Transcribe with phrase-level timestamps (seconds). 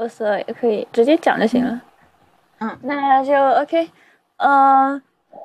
[0.00, 1.78] 呃，色也可以直接讲就行了。
[2.60, 3.90] 嗯，那就 OK。
[4.38, 5.02] 嗯，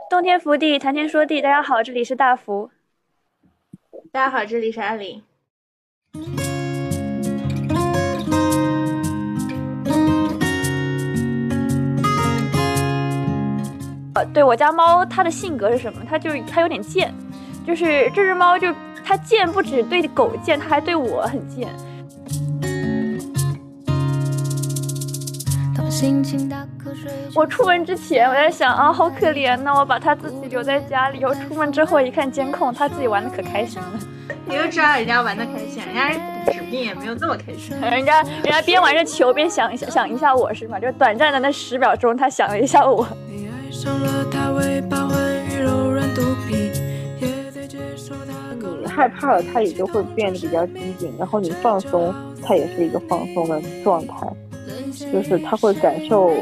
[0.09, 2.71] 洞天福地，谈天说地，大家好，这里是大福。
[4.13, 5.21] 大家好，这里是阿林。
[14.13, 16.01] 呃，对我家猫，它的性格是什么？
[16.09, 17.13] 它就是它有点贱，
[17.67, 21.67] 就是这只猫就它贱，不止对狗贱，它还对我很贱。
[27.33, 31.23] 我出门之前，我在想啊，好可怜呐，我把他自己留在家里。
[31.23, 33.99] 我出门之后一看监控，他自己玩的可开心了。
[34.47, 36.11] 你就知道人家玩的开心，人家
[36.51, 37.75] 指定也没有这么开心。
[37.81, 40.79] 人家人家边玩着球边想一想想一下我是吗？
[40.79, 43.07] 就短暂的那十秒钟，他想了一下我。
[48.81, 54.27] 你害怕了，他也就会变得比较机警，然后你放松，他也是一个放松的状态。
[55.11, 56.33] 就是他会感受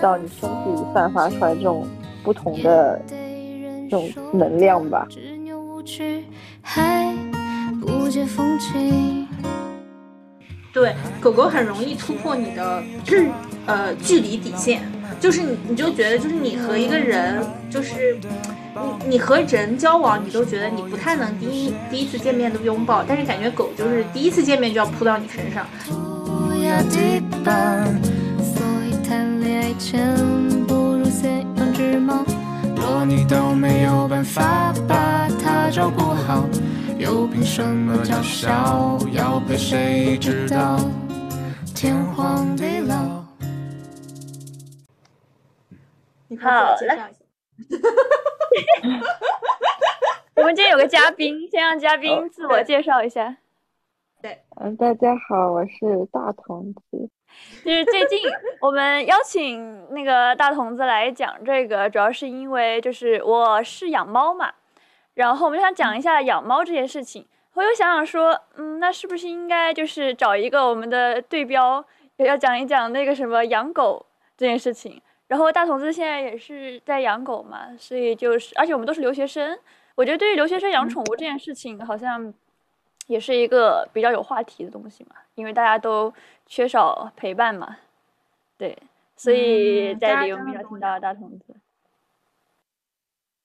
[0.00, 1.86] 到你身体里散发出来这种
[2.22, 3.00] 不同的
[3.90, 5.06] 这种能量吧。
[10.72, 12.82] 对，狗狗很容易突破你的
[13.66, 14.82] 呃距离底线，
[15.20, 18.16] 就是你你就觉得就是你和一个人就是
[18.74, 25.66] 你你和人交往，你都觉得你不太能第一第一次见面都拥抱，但是感觉狗就是第一次见面就要扑到你身上。
[28.40, 30.14] 所以谈恋爱前
[30.66, 32.24] 不如先养只猫。
[32.76, 36.44] 若你都没有办法把它照顾好，
[36.98, 40.78] 又凭什么叫嚣要陪谁直到
[41.74, 43.24] 天荒地老？
[46.40, 46.76] 好了，
[50.36, 53.36] 我们今天有个嘉宾，先让嘉宾自我介绍一下。
[54.22, 57.10] 对，嗯，大家好，我是大童子。
[57.64, 58.20] 就是最近
[58.60, 64.52] 我们邀请那个大童子来讲这个，主要是因为就是我是养猫嘛，
[65.14, 67.26] 然后我们想讲一下养猫这件事情。
[67.54, 71.84] 我又想想说，嗯，那是不是应该就是找一个我们的对标，
[72.18, 75.02] 也要讲一讲那个什么养狗这件事情。
[75.26, 79.58] 然后大童子现在也是在养狗嘛，所以就是，而且我们都是留学生，
[79.96, 82.32] 我觉得对于留学生养宠物这件事情，好像
[83.06, 86.12] 也是一个比较有话题的东西嘛，因为大家都。
[86.44, 87.78] 缺少陪伴嘛，
[88.58, 88.76] 对，
[89.16, 91.54] 所以在里我们要听到大童子。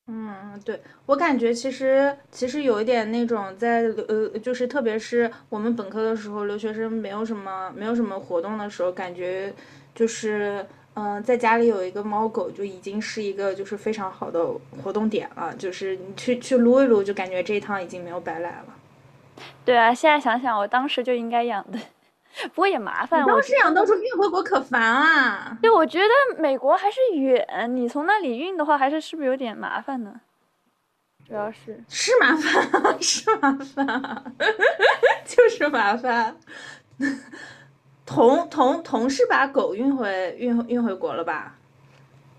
[0.07, 9.53] 嗯，对我感觉其实其实有一点那种在呃，就是特别是我们本科的时候，留学生没有什么没有什么活动的时候，感觉
[9.95, 10.65] 就是
[10.95, 14.45] 嗯，在家里有一个猫狗就已经是一个就是非常好的
[14.83, 18.76] 活动点了，就是你去去撸一撸，就感觉这一趟已经没有白来了。
[19.67, 21.77] 对啊，现在想想，我当时就应该养的。
[22.53, 25.57] 不过也麻烦，当时养到时候运回国可烦啊。
[25.61, 27.45] 对，我觉得美国还是远，
[27.75, 30.21] 你从那里运的话，还是是不是有点麻烦呢？
[31.27, 34.33] 主要是是麻烦，是麻烦，
[35.25, 36.37] 就是麻烦。
[38.05, 41.57] 同同同事把狗运回运运回国了吧？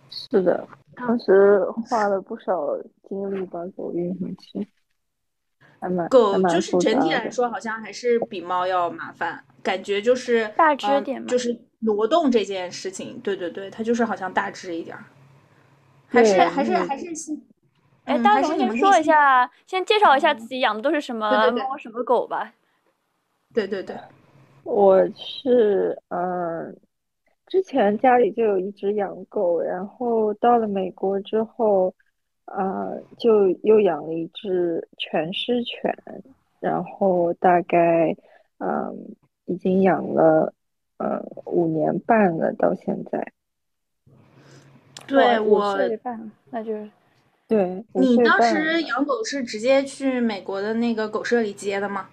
[0.09, 0.67] 是的，
[0.97, 2.75] 当时花了不少
[3.07, 4.67] 精力把狗运回去。
[6.11, 9.45] 狗就是整体来说，好像还是比猫要麻烦。
[9.63, 15.05] 感觉就是大只点，就是挪动这件事情，对对对，它就是好像大只一点儿，
[16.09, 17.41] 还是还是还是先，
[18.05, 22.53] 哎，大龙先说一下，先介绍一下自己养的都是什么猫什么狗吧。
[23.53, 23.97] 对对对，
[24.63, 26.75] 我是嗯，
[27.47, 31.95] 之前家里就有一只养狗，然后到了美国之后，
[32.57, 35.95] 呃，就又养了一只全狮犬，
[36.61, 38.15] 然后大概
[38.59, 39.15] 嗯。
[39.51, 40.53] 已经养了，
[40.99, 43.33] 呃，五年半了，到现在。
[45.07, 45.75] 对我，
[46.51, 46.91] 那就是，
[47.49, 52.11] 对你当时养狗是直接去美国的那个狗舍里接的吗？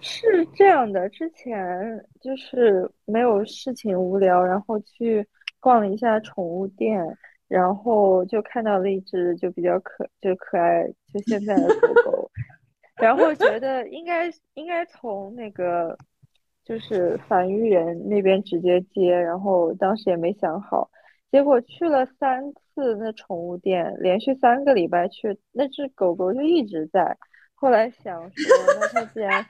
[0.00, 5.24] 是这样的，之前就是没有事情无聊，然后去
[5.60, 7.00] 逛了一下宠物店，
[7.48, 12.30] 然后就看到了一只就比较可就可爱就现在的狗狗，
[12.96, 15.96] 然后觉得应该应该从那个。
[16.64, 20.90] 就是繁育人那边直接接，然后当时也没想好，
[21.30, 27.16] 结果去了三次那宠物店，连续三个礼拜去，那只狗狗就一直在。
[27.54, 29.42] 后来想说，那它既然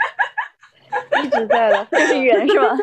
[1.24, 2.76] 一直在了，就是缘是吧？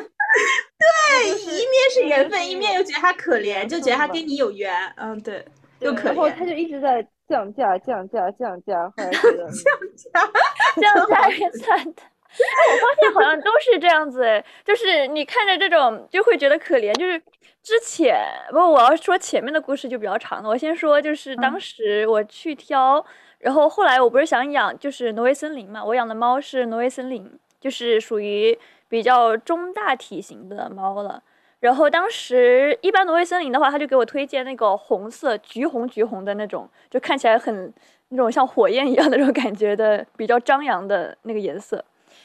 [0.78, 4.74] 对，一面是缘分，一面又觉得他可怜，就觉得他跟你有缘。
[4.98, 5.46] 嗯，对，
[5.80, 6.14] 又可怜。
[6.14, 9.64] 然后他就一直在降价，降价，降价，后来觉得 降
[9.96, 10.32] 价，
[10.82, 12.02] 降价也惨的。
[12.38, 16.94] 我发现好像都是这样子，哎，就是你看着这种就会觉得可怜。
[16.96, 17.18] 就是
[17.64, 18.18] 之前
[18.52, 20.50] 不，我要说前面的故事就比较长了。
[20.50, 23.04] 我先说，就是当时我去挑，
[23.40, 25.82] 然后后来我不是想养，就是挪威森林嘛。
[25.82, 31.22] 我养的猫是挪威森林，就是属于比较中大体型的猫了。
[31.60, 37.74] 然后当时一般挪威森林的话，他就给我推荐那个红色、橘红、橘红的那种，就看起来很
[38.10, 41.84] 那种像火焰一样的那种感觉的，比较张扬的那个颜色。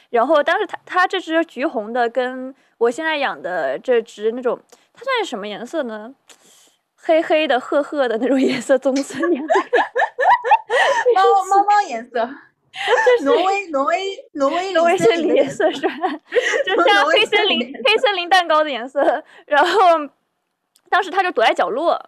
[0.09, 4.59] 然后当时他他这只橘红的，跟我现在养的这只那种，
[4.93, 6.13] 它算是什么颜色呢？
[6.95, 9.53] 黑黑的、褐褐的那种颜色，棕色颜色。
[11.15, 12.29] 猫猫猫颜色。
[12.87, 15.93] 就是挪威挪威挪威挪威森林颜色是吧？
[16.65, 19.23] 就像黑森林黑森林蛋糕的颜色。
[19.45, 19.79] 然后
[20.89, 22.01] 当时他就躲在角落，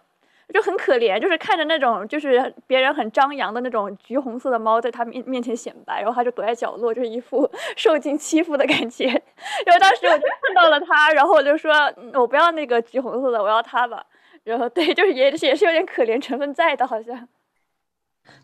[0.52, 9.06] 就很可怜，就是看着那种就是别人很张扬的那种橘红色的猫在他面面前显摆，然后他就躲在角落，就是一副 受尽欺负的感觉。
[9.64, 11.72] 然后当时我就看到了他，然后我就说
[12.14, 14.04] 我不要那个橘红色的，我要它吧。
[14.44, 17.26] 然后对，就是也也是有点可怜成分在的，好像。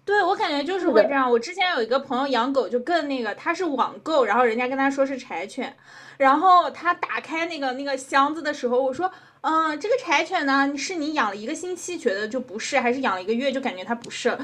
[0.05, 1.31] 对我感觉就是会这样。
[1.31, 5.77] 我之前有一个朋友养狗，就更那个，他是网购，然后人家跟他说是柴犬，
[6.19, 9.11] 然后他打开那个那个箱子的时候，我说，
[9.43, 14.37] 嗯，这个柴犬呢，是你养了一个星期觉得就不是，还是养了一个月就感觉它不是？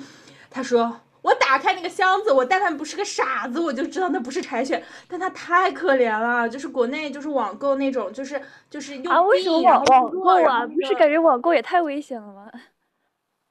[0.51, 4.81] 他说，我打开那个箱子，我但凡不是个傻子，我就知道那不是柴犬。
[5.09, 8.41] 但它太可怜了，就是国内就是网购那种，就是
[8.71, 10.65] 就是又啊，为什么网网购啊？
[10.65, 12.49] 不是感觉网购也太危险了吗？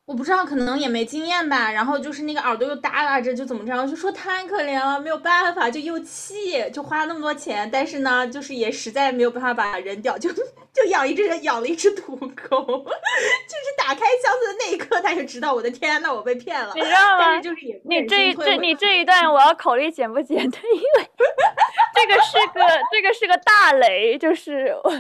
[0.06, 1.72] 我不知道，可能也没经验吧。
[1.72, 12.26] 然后就是那个耳朵又耷拉着，就怎么着，就说太可怜了，没有办法，就又气，就花了那么多钱，但是呢，就是也实在没有办法把它扔掉，就就养一只，养了一只土狗。
[12.46, 16.72] 就是打开箱子的那一刻，他就知道，我的天呐，我被骗了。
[16.76, 17.42] 你知道吗？
[17.42, 21.10] 就是也你这这你这一段我要考虑剪不剪的，因为
[21.96, 22.62] 这个是个
[22.92, 24.92] 这个是个大雷，就是我。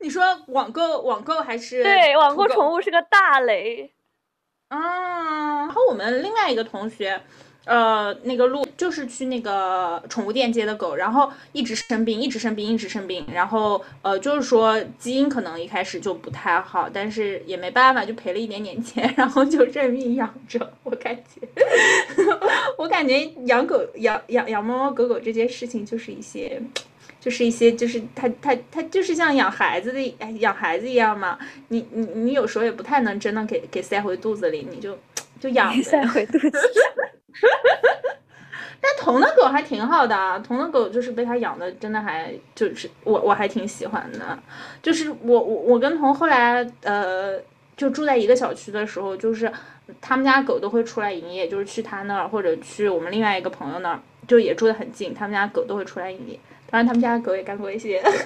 [0.00, 3.92] 你说网购网购还是对网购宠物是个大雷
[4.68, 5.66] 啊！
[5.66, 7.20] 然后我们另外一个同学，
[7.64, 13.26] 呃，那个路就是去那个宠物店接的狗，然后一直生病，一直生病，一直生病。
[13.32, 20.72] 然后呃，就是说基因可能一开始就不太好，但是也没办法，就赔了一点点钱，然后就认命养着。
[20.84, 21.48] 我感觉，
[22.78, 26.62] 我感觉养狗养养养猫猫狗狗这件事情就是一些。
[27.20, 30.00] 就是一些，就是他他他就是像养孩子的
[30.38, 31.38] 养孩子一样嘛，
[31.68, 34.96] 你你你有时候也不太能真的给给塞回肚子里，你就
[35.40, 36.52] 就养塞回肚子。
[38.80, 44.38] 但童的狗还挺好的啊，童的狗就是被他养的，真的还就是我我还挺喜欢的。
[44.80, 47.36] 就是我我我跟同后来呃
[47.76, 49.52] 就住在一个小区的时候，就是
[50.00, 56.38] 他们家狗都会出来营业，就是去他那儿或者去我们另外一个朋友那儿，就也住得很近，他们家狗都会出来营业。
[56.70, 58.20] 当然，他们家的狗也干过一些 很神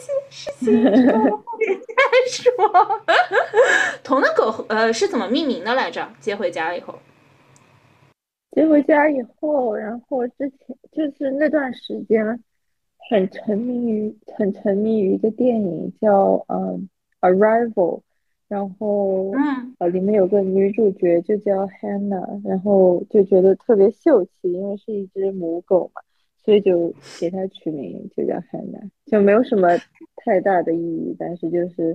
[0.00, 1.94] 奇的事情，后面再
[2.28, 3.00] 说。
[4.02, 6.08] 童的狗呃是怎么命名的来着？
[6.20, 6.98] 接回家以后，
[8.50, 12.42] 接回家以后，然后之前就是那段时间
[13.10, 16.88] 很沉迷于很沉迷于一个电影叫嗯
[17.28, 17.72] 《Arrival》，
[18.48, 26.02] 然后嗯呃里面有个女主角就叫 Hannah，然后就觉得特别秀气，因为是一只母狗嘛。
[26.48, 26.90] 所以就
[27.20, 29.68] 给它取名就叫汉娜，就没有什么
[30.24, 31.94] 太大的意义，但是就是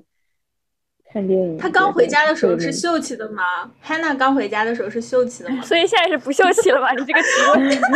[1.12, 1.58] 看电影。
[1.58, 3.42] 他刚回家的时候是秀气的吗？
[3.82, 5.60] 汉娜刚回家的时候是秀气的吗？
[5.66, 6.92] 所以现在是不秀气了吧？
[6.92, 7.82] 你这个提问。
[7.82, 7.90] 后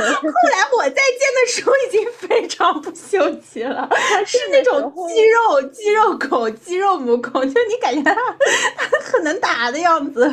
[0.50, 3.88] 来我再见的时候已经非常不秀气了，
[4.26, 10.28] 是那种肌肉肌肉狗、肌肉母狗，就你感觉它它很能打的样子，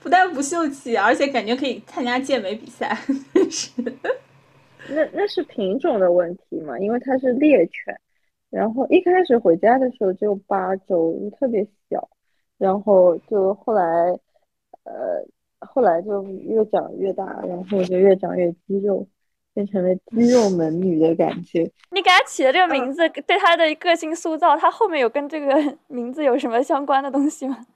[0.00, 2.96] 不但不秀气，而且感觉可以参加健美比赛，
[3.34, 3.70] 真是。
[4.88, 6.78] 那那是品种的问题嘛？
[6.78, 7.94] 因为它是猎犬，
[8.50, 12.08] 然后一开始回家的时候就八周，就特别小，
[12.58, 13.82] 然后就后来，
[14.84, 15.24] 呃，
[15.60, 19.06] 后来就越长越大，然后就越长越肌肉，
[19.54, 21.70] 变成了肌肉猛女的感觉。
[21.90, 25.54] 你给它起的这个名字，对它的个性塑造，它后面有跟这个
[25.88, 27.66] 名字有什么相关的东西吗？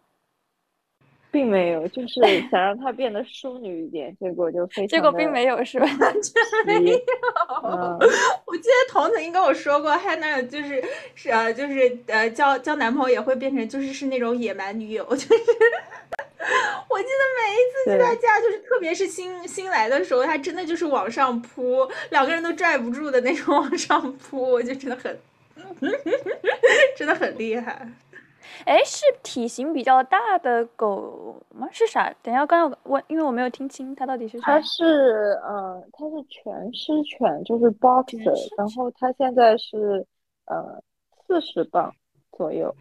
[1.36, 2.18] 并没有，就是
[2.50, 4.88] 想让她变得淑女一点，结果就非常。
[4.88, 5.86] 结果并没有，是吧？
[6.00, 6.32] 完全
[6.64, 6.98] 没有。
[8.46, 10.82] 我记得童曾经跟我说过，汉娜就是
[11.14, 15.34] 是呃，就是呃，交交男朋友也会变成就是是那种野蛮女友，就是。
[16.88, 25.18] 我记得每一次去他家，就是特别是新新来的时候，他真的就是往上扑，两个人都拽不住的那种往上扑，我就真的很，
[26.96, 27.86] 真的很厉害。
[28.64, 31.68] 哎，是体型比较大的狗吗？
[31.70, 32.12] 是啥？
[32.22, 34.44] 等一下，刚刚我因为我没有听清它到底是啥。
[34.46, 34.84] 它是
[35.42, 40.06] 呃，它是全狮犬，就是 boxer，然后它现在是
[40.46, 40.82] 呃
[41.26, 41.92] 四十磅
[42.32, 42.74] 左右，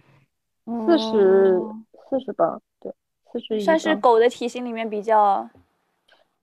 [0.85, 1.61] 四十
[2.09, 2.93] 四十磅，对，
[3.31, 3.59] 四十一。
[3.59, 5.49] 算是狗的体型里面比较。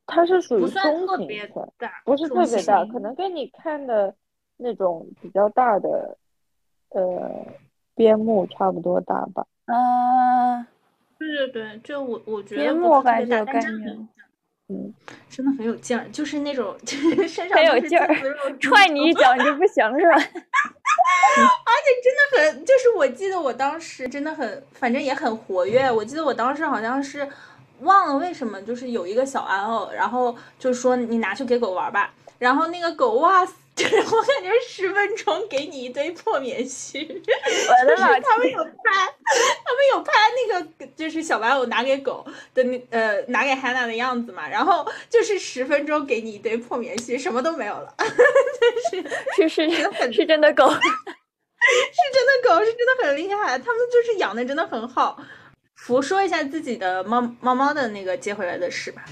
[0.04, 1.50] 它是属于中型犬，
[2.04, 4.14] 不是特别大，可能跟你看的
[4.56, 6.18] 那种比较大的
[6.90, 7.46] 呃
[7.94, 9.46] 边牧差不多大吧。
[9.66, 10.66] 啊，
[11.18, 14.08] 对对对，就我我觉得边牧感觉有概念，
[14.68, 14.92] 嗯，
[15.28, 18.08] 真的很有劲儿，就是那种就是身上很有劲儿，
[18.60, 20.16] 踹你一脚你就不行是吧？
[21.34, 25.90] 而且真的很，就是我记得我当时真的很，反正也很活跃。
[25.90, 27.28] 我记得我当时好像是。
[27.80, 32.14] 忘了为什么，就是有一个小玩偶，然后就说你拿去给狗玩吧。
[32.38, 37.06] 然后那个狗哇，就是我感觉十分钟给你一堆破棉絮。
[37.08, 44.46] 我的老他们有拍，他们有拍那个就是小玩偶拿给狗的那呃拿给 Hannah 的样子嘛。
[44.46, 47.94] 然后就是十分钟给你一堆破棉絮，什么都没有了。
[48.90, 53.58] 是是是是真的狗，是真的狗，是真的很厉害。
[53.58, 55.18] 他们就是养的真的很好。
[55.74, 59.02] 福说一下自己的猫猫猫的那个接回来的事吧。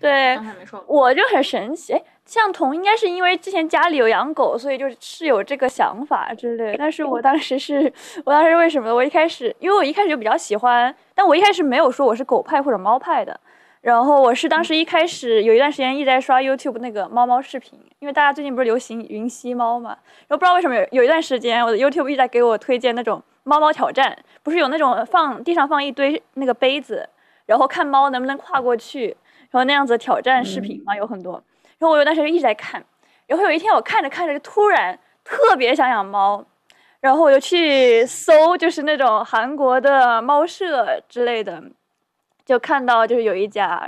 [0.00, 1.92] 对，刚才没说，我就很神奇。
[1.92, 6.76] 哎，向彤应该是因为之前家里有养狗，所以就是有这个想法之类。
[6.78, 7.92] 但是我当时是，
[8.24, 8.94] 我当时为什么？
[8.94, 13.38] 我一开始，因为我一开始就比较喜欢，但我一开始没有说我是狗派或者猫派的。
[13.80, 19.90] 然后我是当时一开始有一段时间一直在刷 YouTube 那个猫猫视频，因为大家最近不是流行云吸猫嘛。
[20.28, 23.22] 然后不知道为什么有有一段时间我的 YouTube 一直在给我推荐那种。
[23.44, 27.08] 猫猫挑战不是有那种放地上放一堆那个杯子，
[27.44, 29.08] 然后看猫能不能跨过去，
[29.50, 31.42] 然后那样子挑战视频嘛有很多。
[31.82, 32.80] 然后我有段时间一直在看，
[33.26, 36.44] 然后有一天我看着看着就突然特别想养猫，
[37.00, 41.60] 然后我就去搜就是那种韩国的猫舍之类的，
[42.44, 43.84] 就看到就是有一家，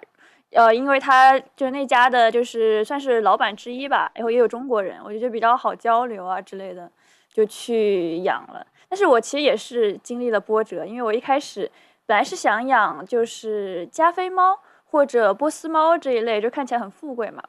[0.50, 6.90] 呃，因为他就是那家的就是算是老板之一吧，然后也有中国人，我觉得比较好交流啊之类的，
[7.32, 8.66] 就去养了。
[8.88, 11.70] 但是我其实也是经历了波折，因为我一开始
[12.06, 17.40] 本来是想养就是加菲猫或者波斯猫这一类，就看起来很富贵嘛。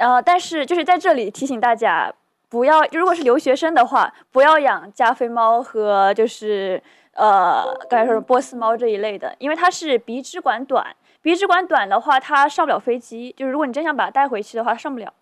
[0.00, 2.10] 然后，但是就是在这里提醒大家，
[2.48, 15.12] 不要如果是留学生的话，不要养加菲猫和就是呃刚才说的波斯猫这一类的，因为它是鼻支管短，鼻支管短的话它上不了飞机，就是如果你真想把它带回去的话，上不了。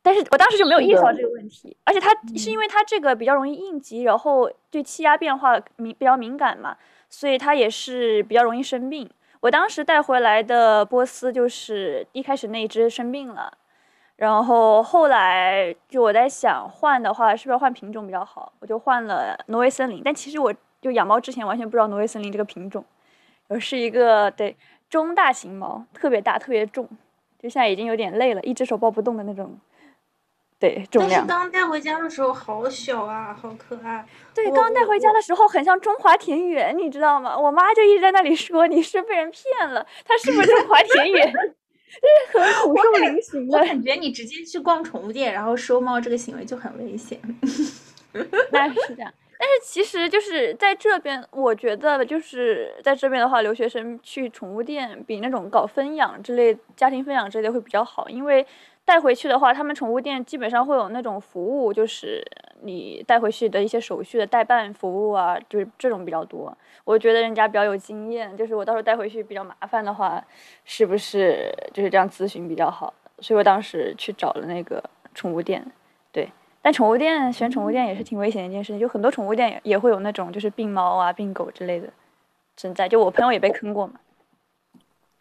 [0.00, 6.74] 但是我当时就没有意识到这个问题，而且它是因为它这个比较容易应急，然后对气压变化敏比较敏感嘛，
[7.10, 9.10] 所以它也是比较容易生病。
[9.40, 13.52] 我当时带回来的波斯就是一开始那一只生病了，
[14.18, 20.02] 然后后来就我在想换的话是不是换品种比较好，我就换了挪威森林。
[20.04, 22.84] 但其实我就养猫之前完全不知道挪威森林这个品种，
[23.46, 24.56] 而是一个对
[24.90, 26.84] 中大型猫，特别大特别重，
[27.38, 29.56] 就现在已经有点累了，一只手抱不动的那种。
[30.58, 31.24] 对，重量。
[31.24, 34.04] 但是刚带回家的时候好小啊，好可爱。
[34.34, 37.38] 对，刚带回家的时候很像中华田园，你知道吗？
[37.38, 41.32] 我妈就一直在那里说你是被人骗了，它是不是中华田园？
[42.32, 43.58] 就 是很骨瘦嶙峋的。
[43.58, 47.20] 我感觉你直接去逛宠物店，然后收猫这个行为就很危险。
[48.52, 58.46] 那是这样，但是其实就是在这边，我觉得就是在这边的话，留学生去宠物店比那种搞分养之类、家庭分养之类会比较好，因为。
[58.88, 62.24] 带回去的话，他们宠物店基本上会有那种服务，就是
[62.62, 66.56] 你带回去的一些手续的代办服务啊，就是这种比较多。
[66.84, 70.24] 我觉得人家比较有经验，就是我到时候带回去比较麻烦的话，
[70.64, 72.94] 是不是就是这样咨询比较好？
[73.18, 74.82] 所以我当时去找了那个
[75.14, 75.62] 宠物店，
[76.10, 76.26] 对。
[76.62, 81.88] 但宠物店选宠物店也是挺危险的一件事情，就很多宠物店也会有那种就是病猫啊、病狗之类的
[82.56, 82.88] 存在。
[82.88, 84.00] 就我朋友也被坑过嘛。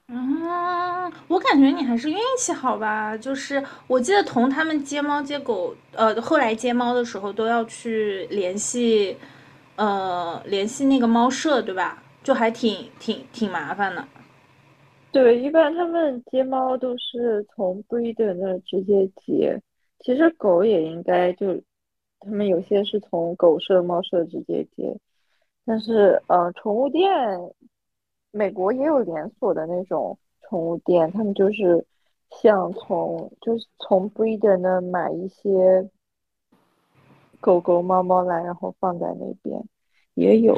[0.10, 3.16] 嗯，我感觉你还是运气好吧。
[3.18, 9.18] 就是我记得同他们接猫接狗，呃，后来接猫的时候都要去联系，
[9.76, 12.02] 呃，联系那个猫舍，对吧？
[12.24, 14.06] 就还挺挺挺麻烦的。
[15.12, 19.62] 对，一般他们接猫都是从 breeder 那直接接。
[20.00, 21.54] 其实狗也应该就，
[22.22, 24.96] 他们有些是从狗舍、猫舍直接接，
[25.66, 27.12] 但是呃，宠物店。
[28.38, 31.84] 美国也有连锁的那种宠物店，他们就是
[32.30, 35.90] 像从就是从 breeder 那买一些
[37.42, 39.60] 狗狗、猫猫来，然后放在那边
[40.14, 40.56] 也有。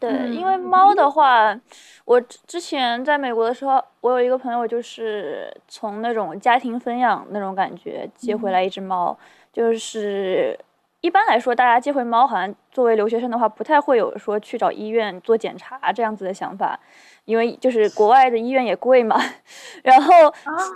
[0.00, 1.60] 对，因为猫的话，
[2.06, 9.16] 我之前在美国的时候，我有一个朋友就是从那种家庭分养那种感觉接回来一只猫，
[9.52, 10.58] 就是。
[11.06, 16.76] 一般来说，大家接回猫，好像作为留学生的话，不太会有说去找医院做检查这样子的想法，
[17.26, 19.16] 因为就是国外的医院也贵嘛。
[19.84, 20.12] 然后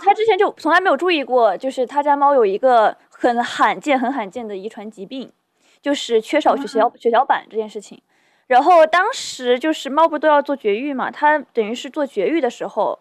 [0.01, 5.29] 他之前就从来没有注意过，就是他家猫有一个很罕见、很罕见的遗传疾病，
[5.81, 8.01] 就是缺少血小血小板这件事情。
[8.47, 12.97] 然后当时就是猫不都要做绝育嘛，他等于是做绝育的时候。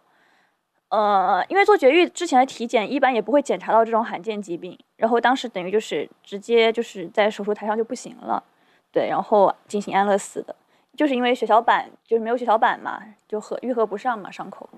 [0.91, 8.43] 呃，因为做绝育之前的体检一般也不会检查到这种罕见疾病，然后当时等于就是直接就是在手术台上就不行了，
[8.91, 10.55] 对，然后进行安乐死的，
[10.97, 14.69] 就是因为血小板就是没有血小板嘛，就合愈合不上嘛伤口，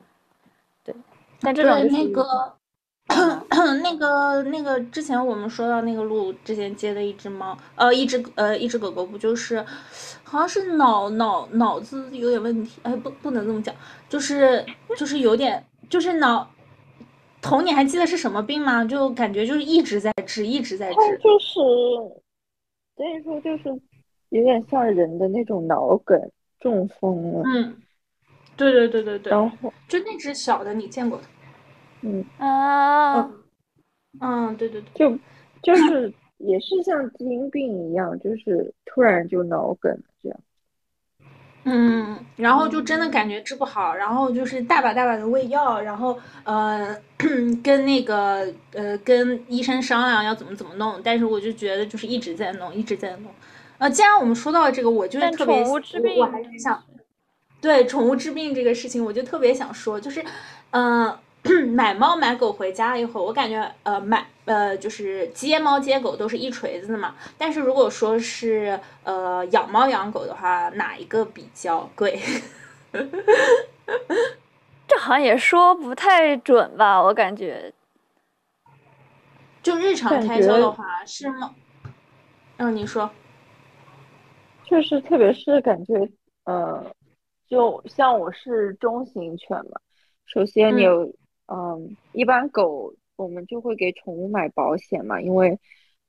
[0.84, 0.94] 对，
[1.40, 2.52] 但这种 那个
[3.82, 9.64] 那个那个之前我们说到那个鹿之前接的一只猫，呃，一只呃一只狗狗不就是，
[10.24, 13.74] 好像是脑脑脑子有点问题，哎，不不能这么讲，
[14.10, 14.62] 就是
[14.94, 15.64] 就是有点。
[15.92, 16.48] 就是脑，
[17.42, 18.82] 头你还记得是什么病吗？
[18.82, 21.18] 就感觉就是一直在治，一直在治。
[21.18, 21.54] 就是，
[22.96, 23.68] 所以说就是
[24.30, 26.18] 有点像人的那种脑梗
[26.60, 27.42] 中风了。
[27.44, 27.76] 嗯，
[28.56, 29.30] 对对对对对。
[29.30, 31.24] 然后就那只小的，你见过的？
[32.00, 33.30] 嗯啊，
[34.18, 35.18] 嗯，对对对，就
[35.62, 39.94] 就是也是像基因病一样，就是突然就脑梗。
[41.64, 46.96] 嗯，然后就真的感觉治不好，然后就是大把大把的喂药，然后呃
[47.62, 53.30] 跟那个呃跟医生商量要怎么怎么弄，但是我就觉得就是一直在弄，一直在弄。
[53.78, 55.62] 呃，既然我们说到这个，我就是特别，
[56.20, 56.82] 我还是想
[57.60, 60.24] 对宠物治病这个事情，我就特别想说，就是
[60.70, 61.16] 嗯。
[61.74, 67.16] 买猫买狗回家了以后，我感觉呃买呃就是接猫接狗都是一锤子的嘛。
[67.36, 72.20] 但是如果说是呃养猫养狗的话，哪一个比较贵？
[74.86, 77.72] 这好像也说不太准吧，我感觉。
[79.62, 81.52] 就日常开销的话是猫？
[82.58, 83.10] 嗯，你说。
[84.64, 85.94] 就是特别是感觉
[86.44, 86.86] 呃，
[87.48, 89.80] 就像我是中型犬嘛，
[90.26, 91.12] 首先你有。
[91.46, 95.58] 嗯，一般狗我们就会给宠物买保险嘛，因为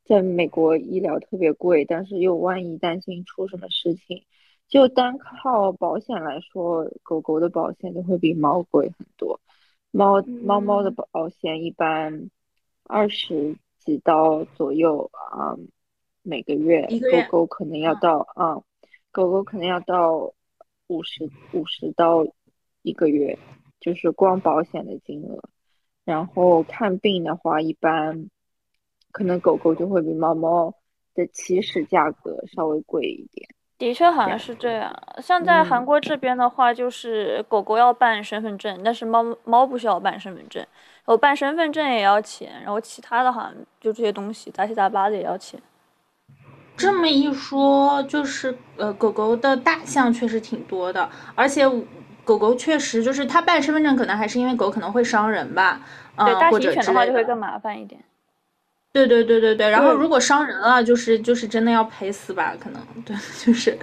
[0.06, 4.24] 在美国医疗特别贵，但是又万一担心出什么事情，
[4.68, 9.40] 就单靠保险来说，狗狗的保险就会比猫贵很多。
[9.92, 12.30] 猫猫猫的保险一般
[12.86, 15.56] 二十几刀左右啊，
[16.22, 16.88] 每个月。
[17.30, 18.56] 狗狗可能要到啊，
[19.12, 20.34] 狗狗可能要到
[20.88, 22.26] 五十五十刀
[22.82, 23.38] 一个月。
[23.84, 25.38] 就是光保险的金额，
[26.06, 28.30] 然后看病的话，一般
[29.12, 30.74] 可能狗狗就会比猫猫
[31.14, 33.50] 的起始价格稍微贵一点。
[33.78, 34.98] 的确好像是这样。
[35.22, 40.66] 像在韩国这边的话，就是狗狗要办身份证，但是猫猫不需要办身份证。
[41.04, 45.62] 我办身份证也要钱，然后其他的好像就这些东西杂七杂八的也要钱。
[46.78, 51.70] 这么一说，就是呃，狗狗的大项确实挺多的，而且。
[52.24, 55.82] 狗狗确实就是它办身份证，可能还是因为狗可能会伤人吧，
[56.16, 57.24] 嗯，或者犬的话就会。
[57.24, 58.02] 更麻烦一点。
[58.92, 63.76] 对对对对对，然后如果伤人了，就是就是真的要赔死吧，可能对， 就是，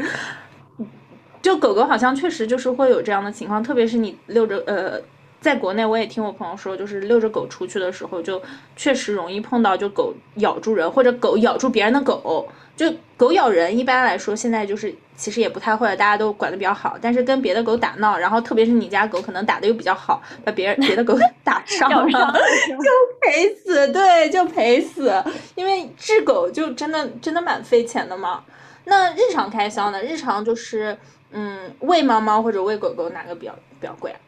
[1.42, 5.00] 就狗狗好像确实就是会有这样的情况，特别是你遛着呃，
[5.40, 8.40] 在国内我也听我朋友说，就是遛着狗出去的时候，就
[8.76, 12.46] 确实容易碰到就狗咬住人或者狗咬住别人的狗。
[12.76, 16.96] 就狗咬人，一般来说现在就是其实也不太会了，大家都管的比较好。
[16.98, 25.12] 但是跟别的狗打闹，然后特别是你家狗可能打的又比较好，把别人别的狗 打伤了，就赔死，对，就赔死。
[25.54, 28.42] 因为治狗就真的真的蛮费钱的嘛。
[28.84, 30.02] 那日常开销呢？
[30.02, 30.96] 日常就是
[31.32, 34.18] 嗯，喂猫猫或者喂狗狗哪个比较比较贵啊？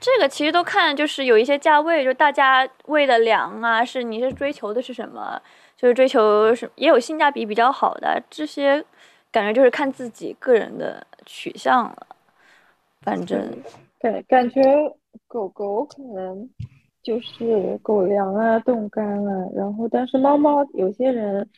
[0.00, 5.40] 这个其实都看就是有一些价位，就大家喂的粮啊，是你是追求的是什么？
[5.76, 8.84] 就是追求是也有性价比比较好的这些，
[9.30, 12.06] 感觉就是看自己个人的取向了。
[13.02, 13.56] 反正
[14.00, 14.60] 对感觉
[15.28, 16.48] 狗狗可能
[17.02, 21.48] 就是狗粮啊、冻干啊，然后但是猫猫有些人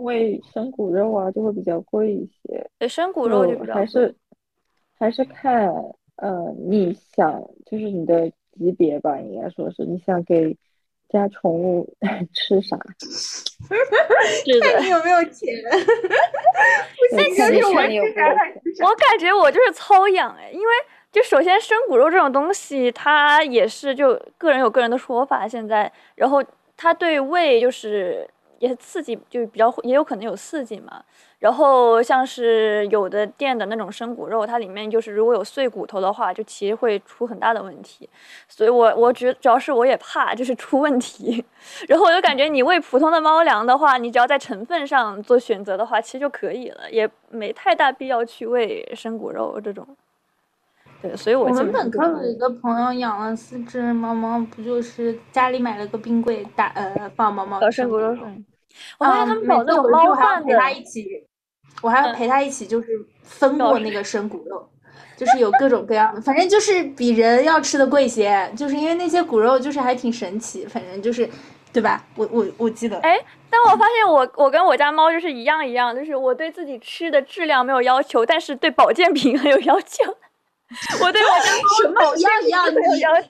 [0.00, 2.70] 喂生骨肉啊就会比较贵一些。
[2.78, 4.14] 对，生骨肉就比较还是
[4.98, 5.72] 还是看
[6.22, 10.56] 呃你想就是你的级别吧，应该说是你想给。
[11.12, 11.94] 家宠物
[12.32, 12.74] 吃啥？
[14.62, 15.54] 看你有没有钱。
[16.96, 20.66] 不行，就是我我感觉我就是糙养哎，因为
[21.10, 25.46] 就首先生骨肉这种东西，它也是就个人有个人的说法。
[25.46, 26.42] 现在，然后
[26.78, 28.26] 它对胃就是
[28.62, 31.02] 也刺激，就比较也有可能有刺激嘛。
[31.40, 38.08] 然后像是有的店的那种生骨肉，它里面就是如果有碎骨头的话，就其实会出很大的问题。
[38.46, 41.44] 所以我我觉主要是我也怕就是出问题。
[41.88, 49.84] 然后我就感觉你喂普通的猫粮的话，你只要在成分上做选择的话，其实就可以了，也没太大必要去喂生骨肉这种。
[51.00, 58.16] 对，所以我我们本科有一个朋友养了四只猫猫，不就是家里买了个冰柜，打呃放猫猫生骨肉。
[58.98, 61.06] 我发现他们搞那种猫饭陪他一起，
[61.82, 62.88] 我还要陪他一起，就是
[63.22, 64.68] 分过那个生骨肉，
[65.16, 71.28] 就是有各种各样的，反正就是比人要吃的贵些，就是因为那些骨肉就是还挺神奇，反正就是，
[71.72, 72.04] 对吧？
[72.16, 72.98] 我我我记得。
[72.98, 80.16] 哎，但我发现我我跟我家猫就是一样一样，就是我对自己吃的质量没有要求，但是对保健品很有要求。
[81.02, 82.64] 我对我家猫什么一样一样，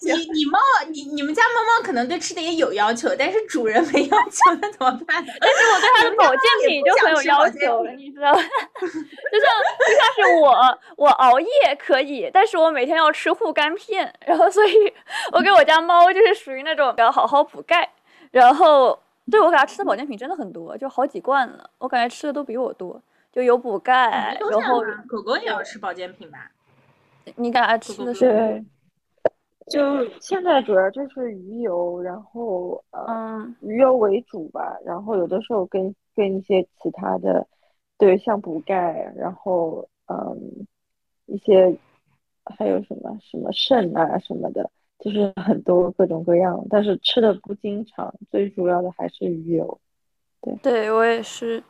[0.00, 5.24] 你你你猫你你们家猫猫可能对吃的也有要求，但是主人没要求，那怎么办？
[5.40, 8.40] 但是我对它的保健品就很有要求，你知道吗？
[8.80, 14.74] 就像就像是我我熬夜可以，但是我每天要吃护肝片，然后所以
[15.32, 17.88] 我给我家猫就是属于那种要好好补钙，
[18.30, 18.98] 然后
[19.30, 23.00] 对我给它吃的保健品真的很多，就好几罐了，我感觉吃的都比我多，
[23.32, 26.50] 就有补钙，然后狗狗也要吃保健品吧？
[27.36, 28.64] 你给它吃的是？
[29.68, 29.80] 就
[30.20, 34.76] 现在主要就是鱼油，然后呃，鱼油为主吧。
[34.84, 37.46] 然后有的时候跟跟一些其他的，
[37.96, 40.66] 对，像补钙，然后嗯，
[41.26, 41.74] 一些
[42.44, 46.66] 还有什么什么肾啊什么的，就是很多各种各样。
[46.68, 49.80] 但是吃的不经常，最主要的还是鱼油。
[50.40, 51.62] 对，对我也是。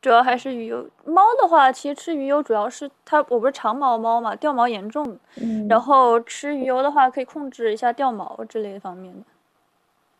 [0.00, 0.88] 主要还是鱼油。
[1.04, 5.18] 猫的话，其实吃鱼油主要是它，我不是长毛猫嘛，掉毛严重。
[5.40, 5.66] 嗯。
[5.68, 9.20] 然后吃鱼油的话，可以控制一下掉毛之类方面的。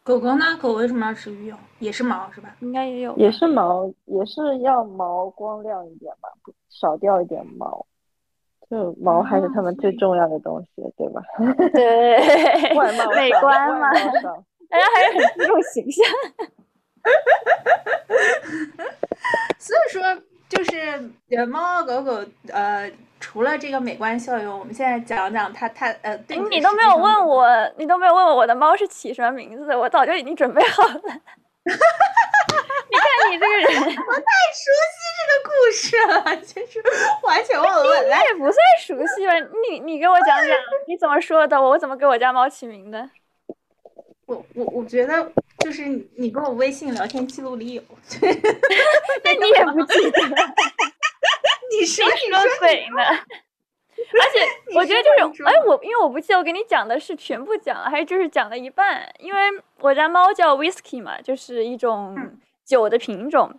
[0.02, 0.44] 狗狗呢？
[0.60, 1.56] 狗为什么要吃鱼油？
[1.78, 2.56] 也是毛是吧？
[2.60, 3.14] 应该也有。
[3.16, 6.28] 也是毛，也是要毛光亮一点吧，
[6.70, 7.84] 少掉一点毛。
[8.70, 11.22] 就毛还是它们最重要的东西，对吧？
[11.72, 12.74] 对。
[12.74, 13.90] 外貌美观嘛。
[14.70, 16.04] 大家还是很注重形象。
[19.59, 20.03] 所以说，
[20.49, 22.90] 就是呃，猫猫狗狗，呃，
[23.21, 30.94] 除了这个美观效用，我们现在讲讲它它呃，对你都没有问我，你都没有问我我的猫是起什么名字，我早就已经准备好了。
[32.90, 34.23] 你看你这个人， 我太
[34.55, 36.83] 熟悉这个故事了，就是
[37.23, 38.07] 完全忘了问。
[38.07, 39.35] 你也不算熟悉吧？
[39.68, 40.49] 你你给我讲讲，
[40.87, 41.61] 你怎么说的？
[41.61, 43.11] 我怎么给我家猫起名的？
[44.28, 45.32] 我我我觉得。
[45.58, 45.84] 就是
[46.16, 47.82] 你跟我微信聊天记录里有，
[49.24, 50.20] 那你也不记得？
[51.72, 53.02] 你说你说嘴呢？
[53.02, 59.12] 而且我觉得就是，哎，我因为我不记得我给你讲的是全部讲了，还是就是讲了一半？
[59.18, 59.40] 因为
[59.80, 62.16] 我家猫叫 Whisky 嘛，就是一种
[62.64, 63.58] 酒的品种。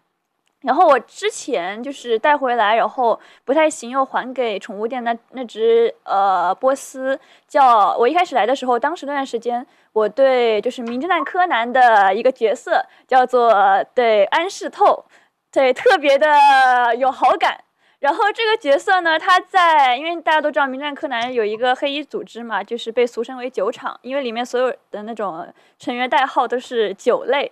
[0.62, 9.66] 然后我之前就是带回来，然后不太行，又还给宠物店那那只呃波斯，叫我一开始来的时候，当时那段时间。
[9.92, 13.52] 我对就是《名侦探柯南》的一个角色叫做
[13.96, 15.04] 对安室透，
[15.52, 17.60] 对特别的有好感。
[17.98, 27.52] 然后这个角色呢，他在因为大家都知道《名侦探柯南》有一个黑衣组织嘛，就是被俗称为酒厂，因为里面所有的那种成员代号都是酒类。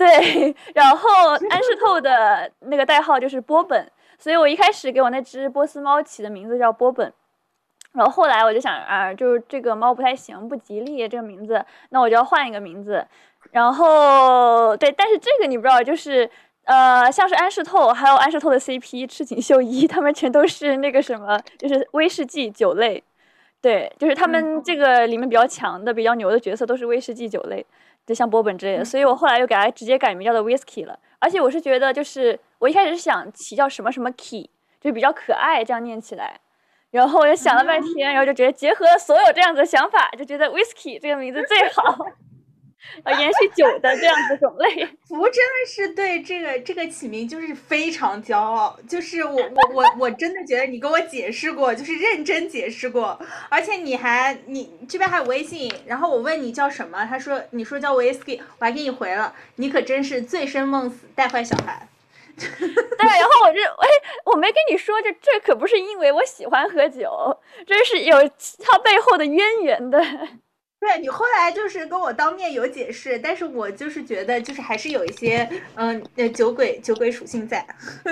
[0.00, 1.08] 对，然后
[1.50, 3.86] 安室透的那个代号就是波本，
[4.18, 7.12] 所以我一开始给我那只波斯猫起的名字叫波本。
[7.92, 13.06] 然后后来我就想啊，就是这个猫不太行，不吉利这个名字，那我就要换一个名字。
[13.50, 16.30] 然后对，但是这个你不知道，就是
[16.64, 23.04] 呃，像是安室透，还有安室透的 CP 赤井秀一，他们全都是那个什么，就是威士忌酒类。
[23.60, 27.66] 对，就是他们这个里面比较强的、比较牛的角色都是威士忌酒类，
[28.06, 28.84] 就像波本之类的。
[28.84, 30.98] 所以我后来又给它直接改名叫做 Whisky 了。
[31.18, 34.48] 而且我是觉得，就是我一开始是想起叫什么什么 Key，
[34.80, 36.40] 就比较可爱，这样念起来。
[36.90, 42.04] 然后我就想了半天，然后就觉得结合了所有这样子的想法，就觉得 Whisky 这个名字最好，
[43.02, 44.86] 啊，延续酒的这样子种类。
[45.08, 61.86] 福真的是对这个这个起名就是非常骄傲，就是我我我我真的觉得你跟我解释过，就是认真解释过，而且你还你这边还有微信，然后我问你叫什么，他说你说叫 Whisky，我还给你回了，你可真是醉生梦死带坏小孩。
[62.36, 62.48] 对，
[63.06, 63.88] 然后我就哎，
[64.24, 68.16] 我没跟你说，这这可不是因为我喜欢喝酒，这是有
[68.64, 70.00] 它背后的渊源的。
[70.80, 77.64] 对你后来就是跟我当面有解释，但是我就是觉得就是还是有一些嗯呃酒鬼酒鬼属性在。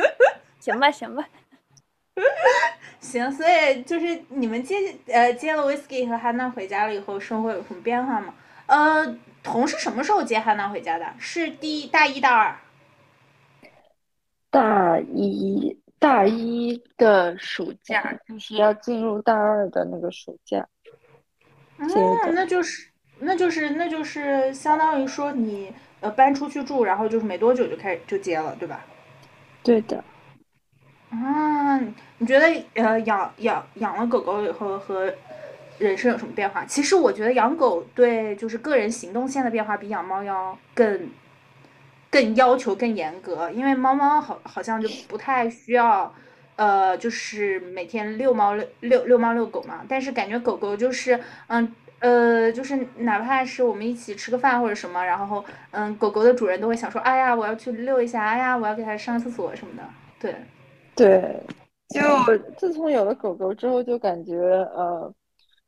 [0.60, 1.26] 行吧，行吧，
[3.00, 4.76] 行，所以就是你们接
[5.06, 8.34] 呃接了 Whisky 和汉娜回家了以后，生活有什么变化吗？
[8.66, 11.06] 呃，彤是什么时候接汉娜回家的？
[11.18, 12.54] 是第大一大二？
[14.50, 20.68] 大一大一的暑假，就是要进入大二的那个暑假。
[21.78, 21.86] 哦，
[22.34, 22.88] 那就是
[23.20, 28.84] 那就是那就是相当于说你呃搬出去住，然后就是没多久就开始就接了，对吧？
[29.62, 30.02] 对的。
[31.10, 31.78] 啊，
[32.18, 35.12] 你觉得呃养养养了狗狗以后和
[35.78, 36.64] 人生有什么变化？
[36.66, 41.08] 其实我觉得养狗对就是个人行动线的变化比养猫要更
[42.10, 46.12] 更要求更严格，因为猫猫好好像就不太需要
[46.58, 59.82] 呃就是每天遛猫遛遛遛猫遛狗嘛，但是感觉狗狗就是嗯呃就是哪怕是我们一起吃个饭或者什么，然后嗯狗狗的主人都会想说，哎呀我要去遛一下，哎呀我要给它上厕所什么的，
[60.20, 60.34] 对。
[60.96, 61.40] 对，
[61.90, 64.34] 就自从有了狗狗之后，就感觉
[64.74, 65.14] 呃，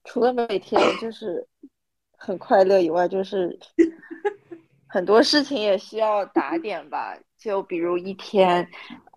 [0.03, 1.47] 除了每天就是
[2.17, 3.57] 很快乐以外，就是
[4.89, 7.17] 很多事情也需要打点吧。
[7.39, 8.69] 就比如一天，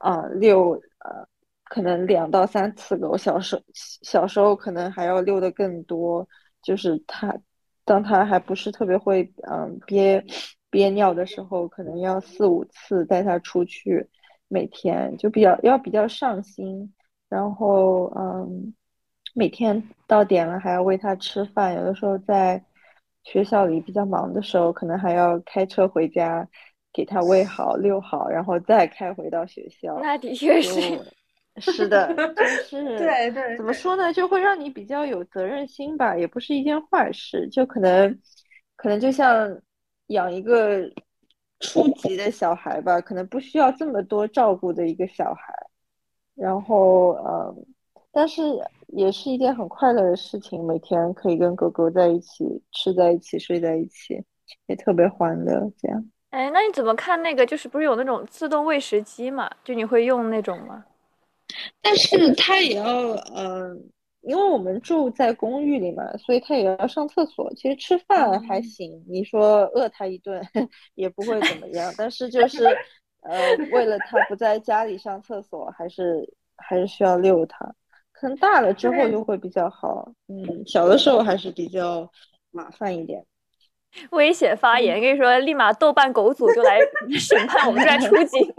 [0.01, 1.27] 呃，遛呃，
[1.73, 3.17] 可能两到三次狗。
[3.17, 6.27] 小时候小时候可能还要遛的更多，
[6.61, 7.35] 就是它
[7.83, 10.23] 当它还不是特别会嗯憋
[10.69, 14.07] 憋尿的时候，可能要四五次带它出去。
[14.49, 16.93] 每天就比较要比较上心，
[17.27, 18.71] 然后嗯，
[19.33, 22.63] 每天到点了还要喂它吃饭，有的时候在
[23.23, 26.47] 学校里比较忙的时候，可能还要开车回家
[26.93, 29.97] 给它喂好遛好，然后再开回到学校。
[30.03, 31.01] 那的确是，
[31.57, 38.19] 是的，就 是对对，怎么说呢，就会让你比较有责任心吧，也不是一件坏事，就可能
[38.75, 39.61] 可能就像
[40.07, 40.89] 养一个。
[41.65, 45.53] 初级的小孩吧，可能不需要这么多照顾的一个小孩，
[46.35, 47.65] 然后嗯，
[48.11, 48.41] 但是
[48.87, 54.21] 也是一件很快乐的事情，每天可以跟狗狗在一起，吃在一起，睡在一起，
[54.67, 55.71] 也特别欢乐。
[55.77, 57.45] 这样，哎，那你怎么看那个？
[57.45, 59.49] 就是不是有那种自动喂食机嘛？
[59.63, 60.83] 就你会用那种吗？
[61.81, 63.89] 但是他也要嗯。
[64.25, 67.53] 因为我们住在公寓里嘛，所以他也要上厕所。
[67.55, 70.41] 其实吃饭还行，你说饿他一顿
[70.95, 71.93] 也不会怎么样。
[71.97, 72.63] 但是就是，
[73.19, 73.37] 呃，
[73.73, 77.69] 为了他不在家里上厕所，还是还是需要遛他。
[78.13, 80.09] 可能大了之后就会比较好。
[80.29, 82.09] 嗯，小的时候还是比较
[82.51, 83.25] 麻烦一点。
[84.11, 86.79] 危险发言，跟你说，立马豆瓣狗组就来
[87.19, 88.41] 审判我们在出警。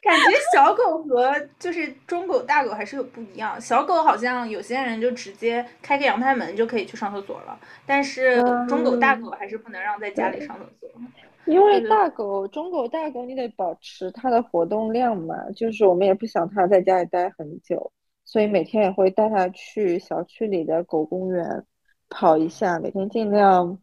[0.00, 3.60] 感觉小狗和就是中狗、大狗还是有不一样。
[3.60, 8.36] 小狗好像有些人就直接开个阳台门就可以去上厕所了，但是
[8.68, 10.90] 中狗、大狗还是不能让在家里上厕所。
[11.46, 17.90] 因为大狗、中狗、大狗你得保持它的活动量嘛，就是我们也不想它在家里待很久，
[18.24, 21.64] 所以每天也会带它去小区里的狗公园。
[22.08, 23.78] 跑一下，每天尽量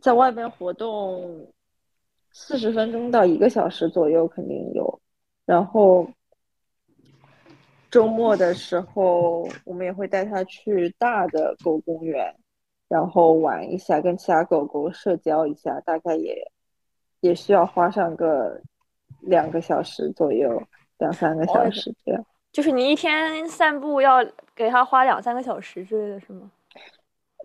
[0.00, 1.52] 在外边活动
[2.32, 5.00] 四十分钟到一个小时左右，肯定有。
[5.46, 6.08] 然后
[7.90, 12.34] 周末的时候，我们也会带它去大的狗公园，
[12.88, 16.50] 然后玩一下，跟其他狗狗社交一下，大概也
[17.20, 18.60] 也需要花上个
[19.20, 20.62] 两个小时左右，
[20.98, 22.24] 两三个小时这样。
[22.52, 26.50] 就是你一天散步要给它花两三个小时之类的是吗？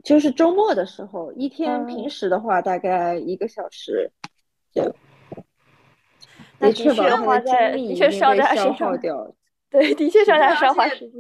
[0.04, 4.10] 就是周末的时候，一天平时的话大概一个小时，
[4.74, 4.84] 就
[6.60, 8.98] 的确花在，的确需要在身上。
[9.70, 11.12] 对，的确需要在身上花时间。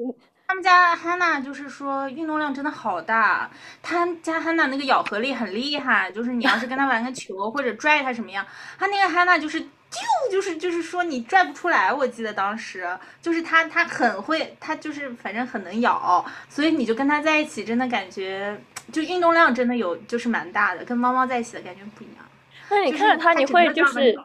[0.48, 8.46] 他们家汉娜就是说运动量真的好大，他家汉娜那个咬合力很厉害，就是你要是跟他玩个球或者拽他什么样，
[8.78, 9.64] 他那个汉娜就是。
[9.92, 12.88] 就就是就是说你拽不出来，我记得当时
[13.22, 18.56] 就是它它很会，它就是反正很能咬，所以你就跟它在一起，真的感觉
[18.92, 22.24] 就运动量真的有就是蛮大的，跟猫猫在一起的感觉不一样。
[22.70, 24.16] 那你看着它，你会就是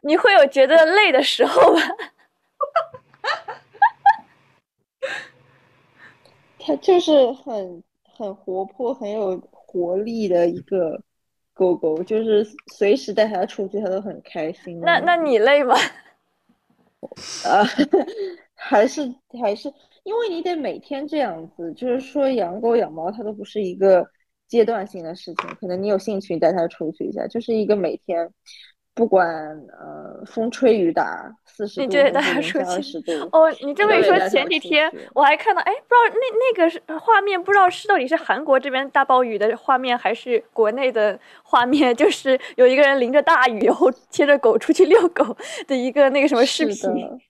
[0.00, 1.80] 你会有觉得累的时候吗？
[6.58, 7.82] 它就是很
[8.16, 10.98] 很活泼、很有活力的一个。
[11.54, 14.78] 狗狗就是随时带它出去，它都很开心。
[14.80, 15.74] 那那你累吗？
[17.46, 17.64] 啊，
[18.54, 19.02] 还是
[19.40, 21.72] 还是，因为你得每天这样子。
[21.74, 24.06] 就是说，养狗养猫它都不是一个
[24.48, 28.28] 阶段性的事情，可能你有兴趣带它出去一下，就是一个每天。
[28.94, 29.26] 不管
[29.78, 33.28] 呃风吹雨打，四十度。
[33.32, 47.20] 哦，你这么一说，前几天我还看到，哎，不知道那那个是画面，不知道是到底是韩国这边大暴雨的画面，还是国内的画面， 就是有一个人淋着大雨，然后牵着狗出去遛狗的一个那个什么视频。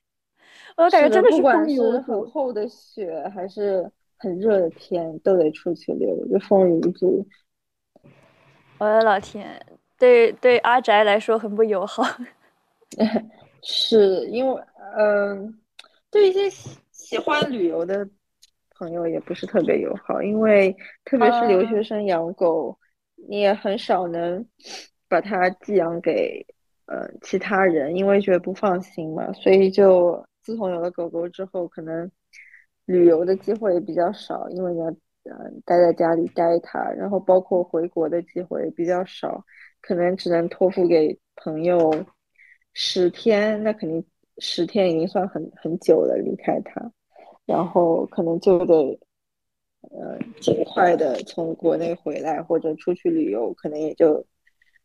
[0.77, 7.25] 我感觉真的是不管是很厚的雪，还是很热的天，都得出去遛，就风雨无阻。
[8.77, 9.59] 我的老天！
[9.97, 12.03] 对对，阿宅来说很不友好。
[13.61, 14.61] 是因为，
[14.97, 15.59] 嗯，
[16.11, 18.07] 对一些喜喜欢旅游的
[18.77, 22.77] 朋友也不是特别友好，因为特别是留学生养狗，
[23.27, 24.45] 你也很少能
[25.07, 26.45] 把它寄养给
[26.85, 29.31] 呃其他人，因为觉得不放心嘛。
[29.33, 32.09] 所以就自从有了狗狗之后，可能
[32.85, 39.43] 旅游的机会也比较少，因为你要嗯待在家里待它，然后包括回国的机会比较少，
[39.85, 42.05] 可能只能托付给朋友。
[42.77, 44.03] 十天，那肯定
[44.39, 46.91] 十天已经算很很久了，离开他，
[47.45, 48.99] 然后可能就得，
[49.91, 54.25] 呃，尽快的从国内回来或者出去旅游，可能也就，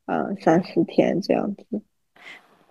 [0.04, 1.64] 啊三四天这样子。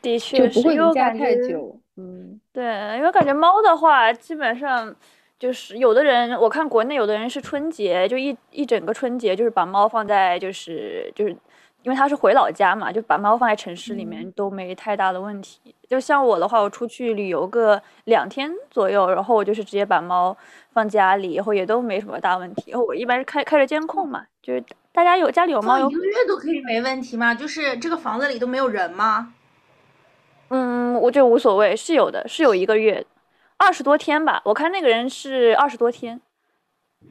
[0.02, 1.78] 的确，不会离家太久。
[1.98, 2.64] 嗯，对，
[2.96, 4.96] 因为感觉猫的话，基本上
[5.38, 11.36] 就是有的人，我看国内有的人是春节就一一整个春节就是把猫放在就是就是。
[11.84, 15.74] 因为他是回老家嘛，就把猫放在城市里面都没太大的问题。
[15.88, 20.36] 就像我的话，我出去旅游个两天左右，然后我就是直接把猫
[20.74, 22.72] 放家里，然后也都没什么大问题。
[22.72, 27.34] 然后我一般是开开着监控嘛，就是大家有家里有猫，有一个月都可以没问题吗？
[27.34, 29.34] 就是这个房子里都没有人吗？
[30.50, 33.06] 嗯，我就无所谓，是有的，是有一个月，
[33.58, 34.42] 二十多天吧。
[34.44, 36.20] 我看那个人是二十多天，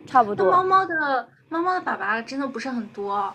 [0.07, 0.53] 差不多。
[0.53, 3.35] 猫猫的猫猫的粑粑真的不是很多。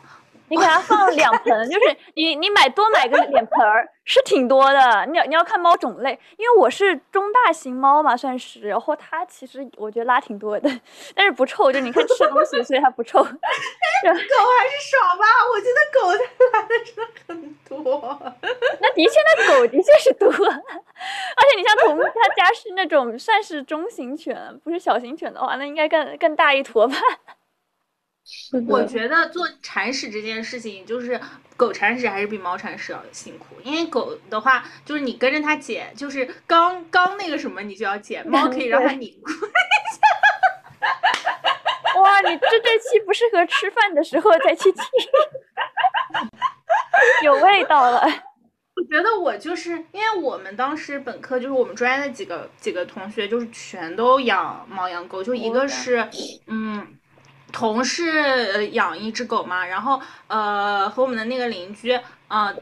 [0.53, 5.03] 你给它放两盆，就是你你买多买个脸盆儿是挺多的。
[5.07, 8.67] 你要你要看猫种类，因为我是中大型猫嘛，算是。
[8.67, 10.69] 然后它其实我觉得拉挺多的，
[11.15, 11.71] 但是不臭。
[11.71, 13.23] 就你看吃东西，所以它不臭。
[13.25, 16.13] 狗还是少吧，我觉得狗
[16.51, 18.21] 它拉的真的很多。
[18.79, 20.29] 那的确，那狗的确是多。
[20.29, 26.95] 而且你像童他家是那种算是中型犬，不是小型犬的话，那应该更更大一坨吧。
[28.69, 31.19] 我觉得做铲屎这件事情，就是
[31.57, 33.55] 狗铲屎还是比猫铲屎要辛苦。
[33.63, 38.25] 因为狗的话，就是你跟着它捡，就是刚刚那个什么，你就要捡。
[38.27, 40.01] 猫可以 让它拧 过一下。
[41.99, 44.81] 哇，你这这期不适合吃饭的时候再去听，
[47.23, 48.01] 有味道了。
[48.75, 56.07] 我觉得我就是因为我们当时本科就是我们专业的几个几个同学，就是全都养猫养狗，就一个是
[56.47, 56.97] 嗯。
[57.53, 62.53] 同事养一只狗嘛，然后呃和我们的那个邻居，呃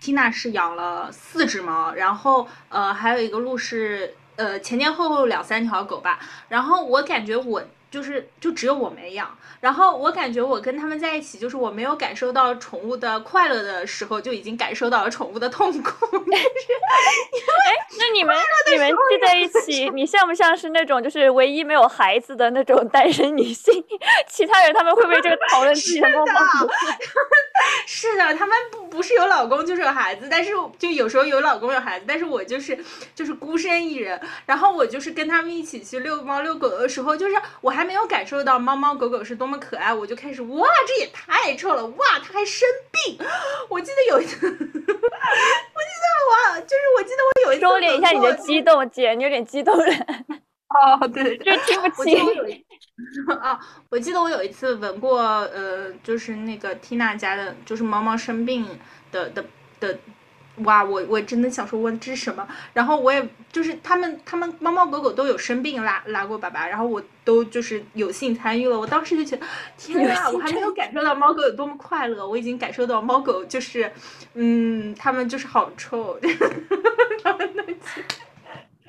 [0.00, 6.20] ，Tina 是养了四只猫，然后呃还有一个鹿是呃前前后后两三条狗吧，
[6.50, 7.64] 然后我感觉我。
[7.96, 15.90] 就是就只有我没养，然后我感觉我跟他们在一起，就是我没有感受到宠物的快乐的时候，就已经感受到了宠物的痛苦。
[16.28, 18.36] 哎，那你们
[18.70, 23.82] 你们聚在一起，你像不像是那种就是唯一没有孩子的那种单身女性？
[24.28, 26.34] 其他人他们会不会这个讨论自己的猫猫？
[27.86, 32.78] 是的，他们不不是有老公就是有孩子，但是就有时候有老公有孩子，但是我就是
[33.14, 37.76] 就是孤身一人，然后我就是跟他们一起去遛猫遛狗的时候，就是我。
[37.76, 41.86] 还没有感受到猫猫狗狗是多么可爱，我就开始哇，这也太臭了！
[41.86, 43.18] 哇，它还生病。
[43.68, 44.66] 我记得有一次，我记得
[46.26, 49.84] 我就是我记得我有一次收敛一下你的激动，姐，你有点激动了。
[50.98, 52.18] 哦，对，就听不清。
[53.40, 58.66] 啊，我记得我有一次闻过，呃，就是那个缇娜家的，就是猫猫生病
[59.12, 59.44] 的的
[59.80, 59.98] 的。
[60.64, 62.46] 哇，我我真的想说，我这是什么？
[62.72, 68.78] 然后我也就是他们，他们猫猫狗狗都有生病拉拉过粑粑，然后我都就是有幸参与了。
[68.78, 73.92] 我当时就觉得，天呐，我还没有感受到猫狗有多么快乐，我已经感受到猫狗就是，
[74.34, 76.14] 嗯，他们就是好臭。
[76.14, 76.48] 哈哈
[77.22, 77.44] 哈哈哈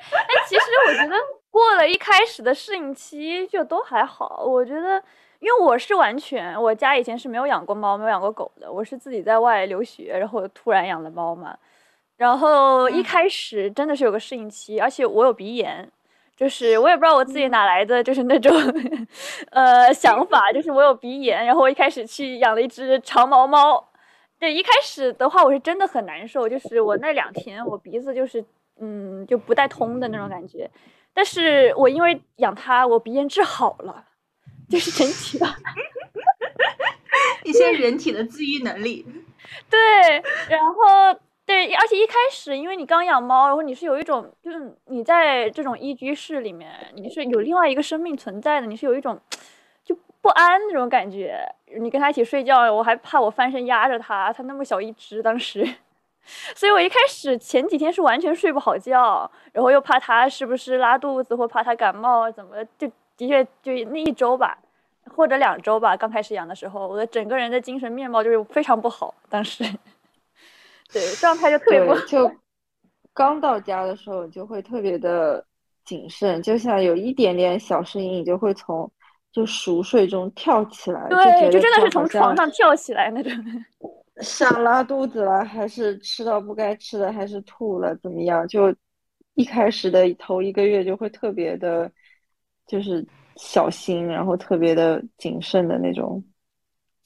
[0.10, 1.16] 哎，其实我觉得
[1.52, 5.04] 过了一开始的适应期就都还好，我觉得。
[5.40, 8.72] 因为我是完全，我家以前是没有养过猫，没有养过狗的。
[8.72, 11.56] 我是自己在外留学，然后突然养了猫嘛。
[12.18, 15.88] 然后一开始真的是有个适应期，而且我有鼻炎，
[16.36, 18.52] 就是我也不知道我自己哪来的，就是那种
[19.52, 21.46] 呃想法，就是我有鼻炎。
[21.46, 23.88] 然后我一开始去养了一只长毛猫。
[24.40, 28.44] 对，一开始的话我是真的很难受，就是我那两天我鼻子就是
[28.80, 30.68] 嗯就不带通的那种感觉。
[31.14, 34.04] 但是我因为养它，我鼻炎治好了。
[34.70, 35.56] 就是神奇吧，
[37.44, 39.06] 一些人体的自愈能力。
[39.70, 39.80] 对，
[40.50, 49.20] 然后对，而且一开始因为你刚养猫，然后你是有一种，就是你在这种一居室里面，你是有另外一个生命存在的，你是有一种
[49.86, 51.40] 就不安那种感觉。
[51.80, 55.66] 你跟它一起睡觉，我还怕我翻身压着它，它那么小一只，当时，
[56.56, 62.92] 所以我一开始前几天是完全睡不好觉，然后又怕它是不是拉肚子，或怕它感冒，怎么就。
[63.18, 64.58] 的确，就那一周吧，
[65.16, 65.98] 或者两周吧。
[65.98, 69.14] 刚开始养的时候，我的整个人的精神面貌就是非常不好。
[69.30, 69.64] 当时，
[70.94, 72.00] 对状态就特别不好。
[72.06, 72.32] 就
[73.14, 75.44] 刚到家的时候，你就会特别的
[75.84, 78.90] 谨慎，就像有一点点小声音，你就会从
[79.32, 83.32] 就熟睡中跳起来，对，就真的是从床上跳起来那种。
[84.22, 88.48] 想拉肚子了，还是吃到不该吃的，还是吐了，怎么样？
[88.48, 88.74] 就
[89.36, 91.92] 一开始的头一个月就会特别的，
[92.68, 93.04] 就是
[93.38, 96.24] 小心，然后特别的谨慎的那种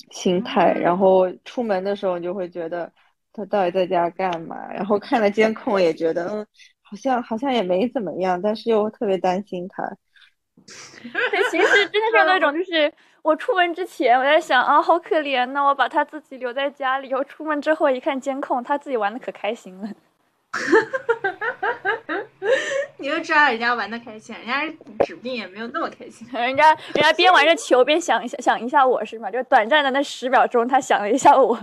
[0.09, 0.73] 心态。
[0.73, 2.91] 然后出门的时候，你就会觉得
[3.31, 4.55] 他到底在家干嘛？
[4.73, 6.47] 然后看了监控也觉得，嗯，
[6.81, 9.83] 好像好像也没怎么样，但是又特别担心他。
[11.01, 12.91] 对，其实真的是那种，就是
[13.23, 17.13] 我出门之前我在想啊，好可怜呐，我把他自己留在家里。
[17.13, 19.89] 我出门之后一看监控，他自己玩的可开心了。
[22.97, 24.65] 你就知道人家玩的开心，人家
[25.05, 26.27] 指不定也没有那么开心。
[26.31, 29.31] 人家人家边玩着球边想一下想一下我是吗？
[29.31, 31.57] 就短暂的那十秒钟，他想了一下我。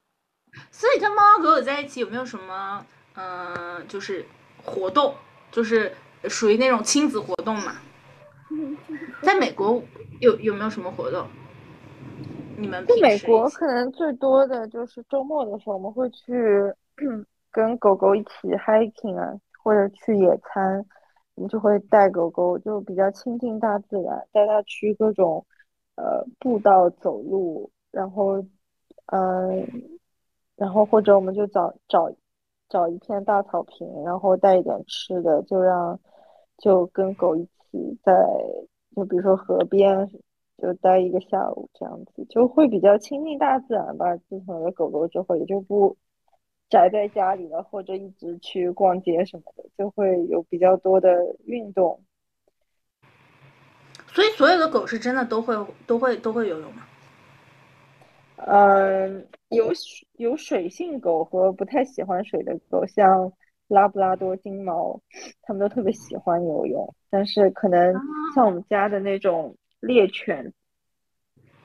[0.70, 2.84] 所以跟猫猫狗狗在一起有没有什么
[3.14, 4.24] 嗯，就是
[4.64, 5.14] 活动，
[5.50, 5.92] 就是
[6.28, 7.76] 属于那种亲子活动嘛？
[9.22, 9.82] 在美国
[10.20, 11.26] 有有没有什么活动？
[12.56, 16.72] 你们在美国可能最多的就是周末的时候，我们会去
[17.56, 19.34] 跟狗狗一起 hiking 啊，
[19.64, 20.84] 或者去野餐。
[21.34, 25.44] 我们就会带狗狗，就比较亲近大自然，带它去各种
[25.96, 28.42] 呃步道走路，然后
[29.06, 29.66] 嗯，
[30.56, 32.10] 然后或者我们就找找
[32.68, 35.98] 找一片大草坪，然后带一点吃的，就让
[36.58, 37.98] 就跟狗一起。
[38.02, 38.12] 在
[38.94, 40.10] 就比如说河边，
[40.56, 44.16] 就待一个下午这样子，就会比较亲近大自然吧。
[44.16, 45.94] 自从有了狗狗之后，也就不
[46.68, 52.00] 宅在家里了，或者一直去逛街什么的，就会有比较多的运动。
[54.08, 55.54] 所以，所有的狗是真的都会
[55.86, 56.82] 都会都会游泳吗？
[58.36, 59.72] 嗯，有
[60.14, 63.32] 有水性狗和不太喜欢水的狗，像。
[63.68, 65.00] 拉布拉多、金毛，
[65.42, 67.92] 他们都特别喜欢游泳，但是可能
[68.32, 70.52] 像我们家的那种猎犬，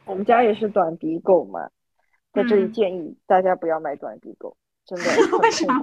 [0.05, 1.69] 我们家也是短鼻狗嘛，
[2.33, 4.57] 在这里建议大家不要买短鼻狗，
[4.95, 5.37] 真的。
[5.39, 5.81] 为什么？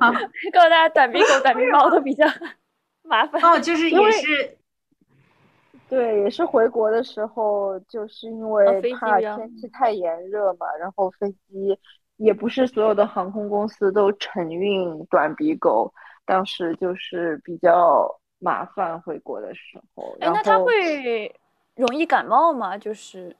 [0.52, 2.26] 告诉大家，短鼻狗、短鼻猫都比较
[3.02, 3.42] 麻烦。
[3.42, 4.59] 哦，就是也是，
[5.88, 11.78] 对，也是回国的时候，就是因为怕天气太炎热嘛，然后飞机
[12.16, 15.92] 也不是所有的航空公司都承运短鼻狗。
[16.26, 18.06] 当时就是比较
[18.38, 20.14] 麻烦，回国的时候。
[20.20, 21.34] 哎，那它会
[21.74, 22.76] 容易感冒吗？
[22.76, 23.34] 就是，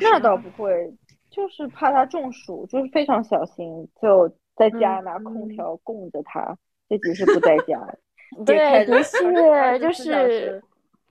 [0.00, 0.92] 那倒不会，
[1.32, 6.56] 就是怕他中暑，就是非常小心，就在家拿空调供着他，
[6.88, 7.80] 这几是不在家。
[8.46, 10.62] 对，的确就是，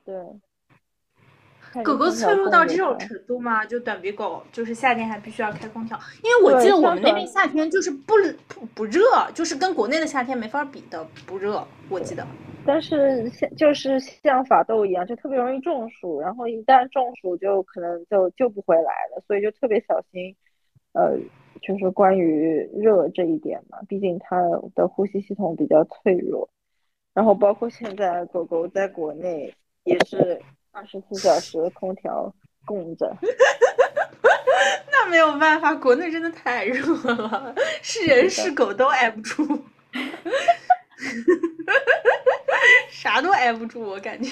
[0.06, 0.16] 对。
[1.84, 3.66] 狗狗脆弱到这种程度吗？
[3.66, 8.14] 就短鼻狗，就是夏天还必须要开空调，因为我记得我们那边夏天就是不
[8.50, 9.02] 不不热，
[9.34, 12.28] 就是跟国内的夏天没法比的不热，我记得。
[12.66, 20.36] 但是像就是像法斗一样，就特别容易中暑，然后一旦中暑就可能就救不回来了，所以就特别小心。
[20.92, 21.18] 呃，
[21.62, 24.36] 就是关于热这一点嘛，毕竟它
[24.76, 26.50] 的呼吸系统比较脆弱，
[27.14, 29.54] 然后包括现在狗狗在国内
[29.86, 30.42] 也是。
[30.74, 32.34] 二十四小时空调
[32.66, 33.14] 供着，
[34.92, 37.54] 那没有办法，国内真的太热了，
[37.84, 39.66] 是人是狗都挨不住，
[42.90, 44.32] 啥都挨不住，我感觉。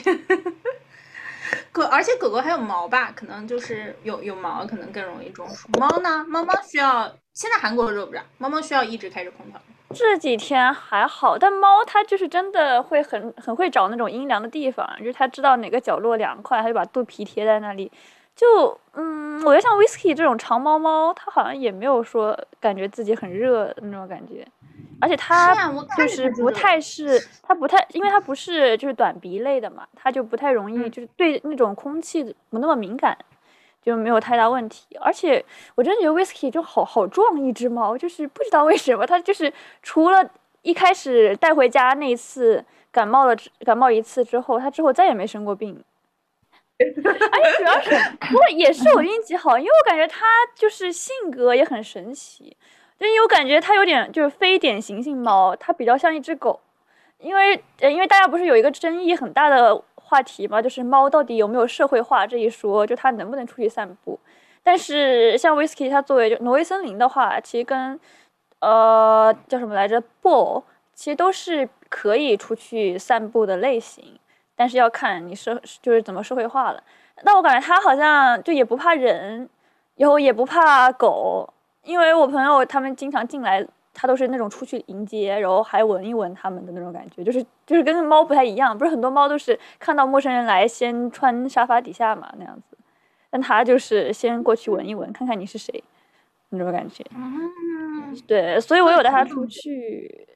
[1.72, 5.68] 狗，而且狗狗还有毛吧，可能就是有有毛，可能更容易中暑。
[5.80, 6.26] 猫呢？
[6.28, 8.22] 猫猫需要，现在韩国热不热？
[8.38, 9.60] 猫猫需要一直开着空调。
[9.91, 17.91] 这几天还好，但猫它就是真的会很很会找那种阴凉的地方，就是它知道哪个角落凉快，它就把肚皮贴在那里。
[18.36, 24.47] 就嗯，我觉得像 Whisky 这种长毛猫，它好像也没有说感觉自己很热那种感觉，
[25.02, 25.56] 而且它
[25.98, 33.18] 就是不太是它不太，因为它不是就是短鼻类的嘛，它就不太容易就是对那种空气不那么敏感。
[33.82, 39.52] 就没有太大问题，而且我真的觉得 Whisky 就好好壮一只猫，就是不知道为什么它就是
[39.82, 40.30] 除了
[40.64, 43.34] 一开始带回家那一次感冒了
[43.66, 45.82] 感冒一次之后，它之后再也没生过病。
[46.78, 52.56] 而且主要是不过也是我运气好，因为我感觉它就是性格也很神奇，
[53.00, 56.60] 因为我感觉它有点就是非典型性猫，它比较像一只狗，
[57.20, 59.84] 因为呃因为大家不是有一个争议很大的。
[60.10, 64.20] 话题嘛，就是猫到底有没有社会化这一说，就它能不能出去散步。
[64.64, 68.00] 但是像 Whisky 它作为就挪威森林的话，其实跟
[68.58, 70.64] 呃叫什么来着 b o
[70.95, 74.18] 其实都是可以出去散步的类型。
[74.56, 76.84] 但是要看你社就是怎么社会化了。
[77.22, 79.47] 那我感觉它好像就也不怕人，
[79.97, 81.54] 然后也不怕狗，
[81.84, 83.66] 因为我朋友他们经常进来。
[83.92, 92.78] 他都是那种出去迎接，然后还闻一闻他们的那种感觉，就是就是跟猫不太一样，不是很多猫都是看到陌生人来先穿沙发底下嘛那样子，
[93.30, 95.84] 但它就是先过去闻一闻，看看你是谁，
[96.50, 97.04] 那种感觉。
[97.14, 100.30] 嗯，对，所以我有带它出去，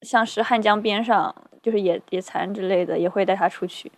[0.00, 1.32] 像是汉江边上，
[1.62, 3.92] 就是野野餐之类的，也会带它出去。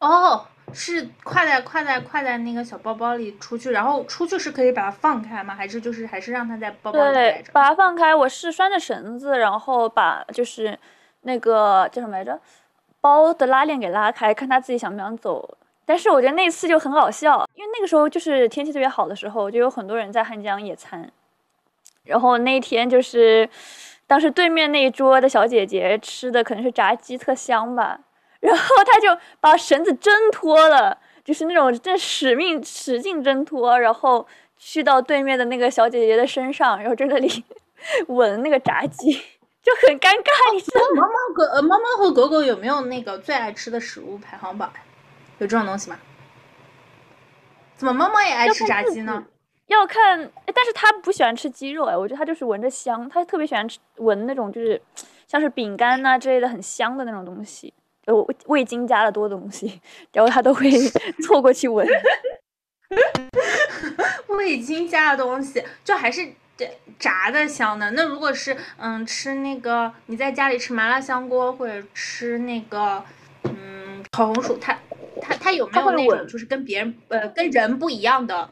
[0.00, 5.54] 哦，是挎在挎在挎在那个小包包里出去，然后出去是可以把它放开吗？
[5.54, 7.52] 还是就是还是让它在包包里待对，着？
[7.52, 10.78] 把它放开，我是拴着绳子，然后把就是
[11.22, 12.38] 那个叫什么来着，
[13.00, 15.56] 包的拉链给拉开，看它自己想不想走。
[15.84, 21.08] 但是我觉得那次就很搞笑，因为那个时候就是天气特别好的时候，就有很多人在汉江野餐。
[22.02, 23.48] 然后那一天就是，
[24.06, 28.00] 当时对面那一桌的小姐姐吃的可能是炸鸡，特香吧。
[28.46, 29.08] 然后他就
[29.40, 34.26] 把绳子挣脱了，就是那种正使命使劲挣脱，然后
[34.56, 37.44] 去到对面的那个小姐姐的身上，然后在那里
[38.06, 39.12] 闻那个炸鸡，
[39.62, 41.02] 就很尴尬，你知道吗？
[41.02, 44.72] 猫猫狗呃，猫猫和狗狗有没有那个最爱吃的食物排行榜？
[45.38, 45.98] 有这种东西吗？
[47.76, 49.24] 怎么猫猫也爱吃炸鸡呢？
[49.66, 54.80] 要看，哎但是他不喜欢吃鸡肉哎，我觉得他就是闻着香，他特别喜欢吃闻那种就是
[55.26, 57.74] 像是饼干呐、之类的很香的那种东西，
[58.06, 59.80] 呃味味精加了多的东西，
[60.12, 60.70] 然后他都会
[61.24, 61.86] 凑过去闻。
[64.28, 66.26] 味精加的东西，就还是
[66.56, 67.90] 这炸的香的。
[67.92, 73.02] 那如果是嗯吃那个你在家里吃麻辣香锅或者吃那个
[73.44, 74.78] 嗯烤红薯，它
[75.20, 78.48] 它它有没有那种就是跟别人呃跟人不一样的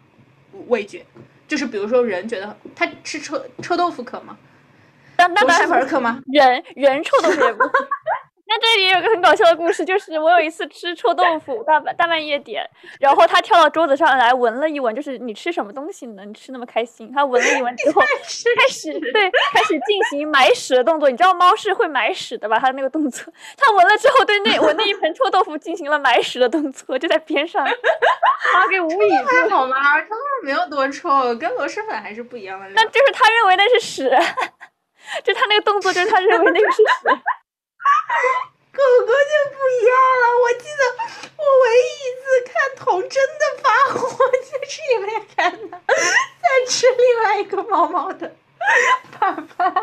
[0.67, 1.05] 味觉？
[1.47, 4.37] 就是比如说人觉得他吃臭臭豆腐可吗？
[5.17, 6.21] 不粉可吗？
[6.27, 7.71] 人人臭豆腐也不行。
[8.47, 12.63] 那这里有个很搞笑的故事，就是我有一次吃臭豆腐，大半大半夜点，
[13.01, 16.25] 然后他跳到桌子上来闻了一闻，就是你吃什么东西呢？
[16.27, 17.11] 你吃那么开心？
[17.13, 21.09] 他闻了一闻之后，开始对开始进行埋屎的动作。
[21.11, 22.59] 你知道猫是会埋屎的吧？
[22.61, 29.25] 它那个动作，它闻了之后对那我那一盆臭豆腐进行了埋屎的动作，就在边上，把我给无语住。
[29.25, 30.01] 还好吗？
[30.03, 32.69] 臭豆腐没有多臭，跟螺蛳粉还是不一样的。
[32.75, 34.11] 那就是他认为那是屎，
[35.25, 37.23] 就他那个动作就是他认为那个是屎。
[38.73, 40.25] 狗狗就不一样了。
[40.43, 40.83] 我记得
[41.37, 48.33] 我唯一一次看童真的发火，就是因为汉娜在吃另外一个猫猫的
[49.18, 49.75] 爸爸。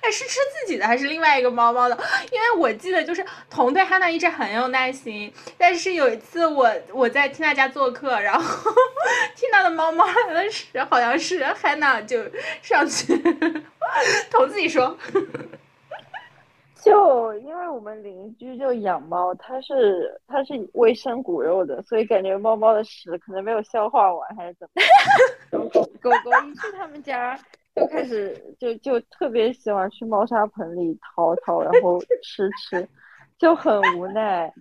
[0.00, 1.98] 哎，是吃自己的还是另外一个猫猫的？
[2.30, 8.72] 因为我记得就是童对汉娜一直很有耐心，但是有一次我我在听娜家做客，然后
[9.36, 12.18] 听娜的猫猫来了时，好像是汉娜就
[12.62, 13.14] 上去
[14.30, 14.96] 童自己说。
[16.82, 24.90] 就因为我们邻居就养猫，它是它是喂生骨肉的，所以感觉猫猫的屎可能没有消化完还是怎么样。
[25.70, 27.38] 狗狗狗一去他们家
[27.76, 32.88] 就开始就就特别喜欢去猫砂盆里掏掏，然后吃吃，
[33.38, 34.52] 就很无奈。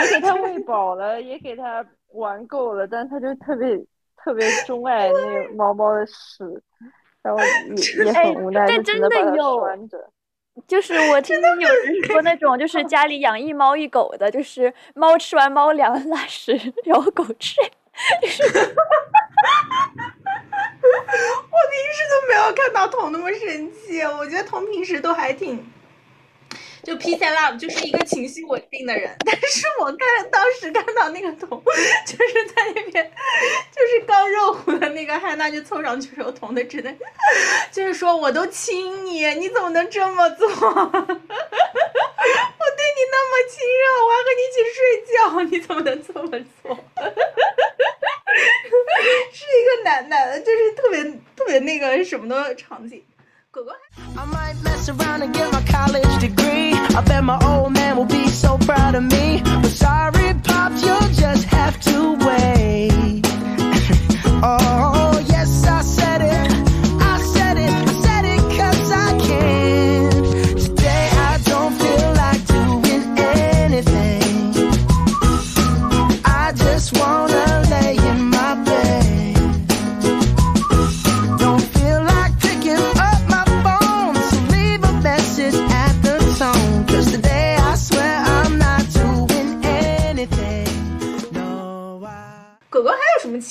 [0.00, 1.84] 也给它喂饱了，也给它
[2.14, 3.76] 玩够了，但它就特别
[4.16, 6.62] 特别钟爱那个猫猫的屎，
[7.22, 7.38] 然后
[7.68, 7.74] 也
[8.06, 10.10] 也很无奈，哎但就只真能把它的有拴着。
[10.66, 16.52] 就是我听有人说那种，就是 家里养一猫一狗的，就是猫吃完猫粮拉屎，
[16.84, 17.68] 然后狗吃， 我
[18.22, 18.28] 平
[21.92, 25.64] 时都没有看到童那么生气，我觉得童平时都还挺。
[26.84, 31.62] 就 peace and love 就是一个情绪稳定的人， 但是我看当时看到那个童，
[32.06, 33.12] 就是在那边，
[33.72, 36.96] 就是刚热乎的那个汉娜就凑上去，然后童的只能，
[37.72, 40.46] 就是说我都亲你，你怎么能这么做？
[40.50, 40.52] 我
[42.76, 44.78] 对你那么亲热，我还和你一起睡
[45.14, 45.16] 觉，
[45.50, 46.28] 你怎么能这么
[46.62, 46.64] 做？
[49.32, 51.02] 是一个男男，就是特别
[51.36, 53.04] 特别那个什么的场景。
[53.56, 56.72] I might mess around and get my college degree.
[56.72, 59.42] I bet my old man will be so proud of me.
[59.44, 63.22] But sorry, Pop, you'll just have to wait.
[64.42, 65.03] oh.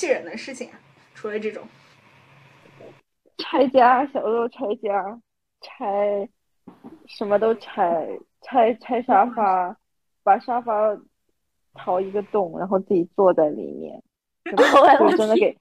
[0.04, 0.78] 气人的事情啊？
[1.14, 1.66] 除了这种，
[3.38, 5.18] 拆家，小时候拆家，
[5.62, 6.28] 拆
[7.06, 8.06] 什么都拆，
[8.42, 9.74] 拆拆沙发，
[10.22, 10.94] 把沙发
[11.72, 14.02] 掏一个洞，然后自己坐在里面，
[14.44, 14.62] 就
[15.04, 15.56] 我真的给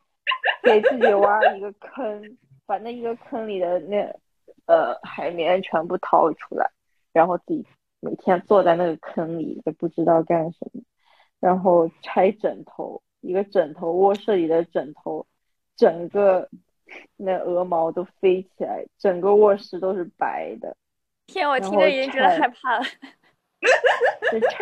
[0.62, 4.14] 给自己挖一个坑，把那一个坑里的那
[4.66, 6.70] 呃海绵全部掏出来，
[7.14, 7.66] 然后自己
[8.02, 10.82] 每天坐在那个坑里也不知道干什么，
[11.40, 15.26] 然后拆枕头，一个枕头卧室里的枕头，
[15.78, 16.48] 整个
[17.16, 20.76] 那鹅毛都飞起来，整个卧室都是白的。
[21.28, 22.84] 天，我听着已经觉得害怕了。
[24.30, 24.58] 就拆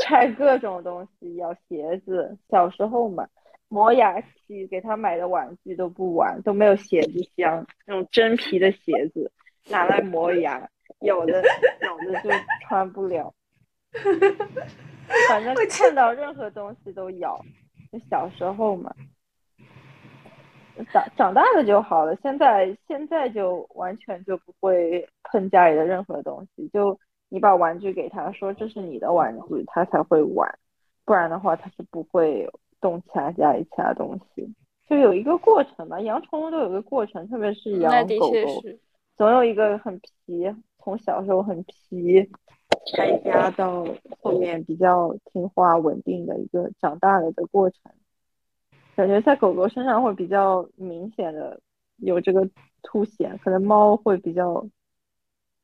[0.00, 2.34] 拆各种东西，咬鞋子。
[2.48, 3.28] 小时候嘛，
[3.68, 9.30] 磨牙器，给他买的玩具都不玩，都没有鞋子香，那种真皮的鞋子
[9.68, 10.66] 拿来磨牙，
[11.00, 11.42] 有的
[11.82, 12.30] 有的就
[12.66, 13.34] 穿不了。
[15.28, 17.38] 反正看到任何东西都咬，
[17.98, 18.94] 就小时候嘛。
[20.92, 26.98] 长长大了就好了，现在现在就完全就不会碰家里的任何东西，就
[27.30, 30.46] 你把玩具给他，说这是你的玩具，他才会玩，
[31.06, 32.46] 不然的话他是不会
[32.78, 34.46] 动其他家里其他东西，
[34.86, 38.62] 就有一个过程嘛，养宠物都有个过程，特别是养狗狗，
[39.16, 42.30] 总有一个很皮，从小时候很皮，
[42.86, 43.86] 拆家到
[44.20, 47.78] 后面比较听话稳定的一个长大了的过程。
[48.94, 51.60] 感觉在狗狗身上会比较明显的
[51.98, 52.48] 有这个
[52.82, 54.66] 凸显，可能猫会比较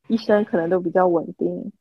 [0.08, 1.72] 一生可能都比较稳定。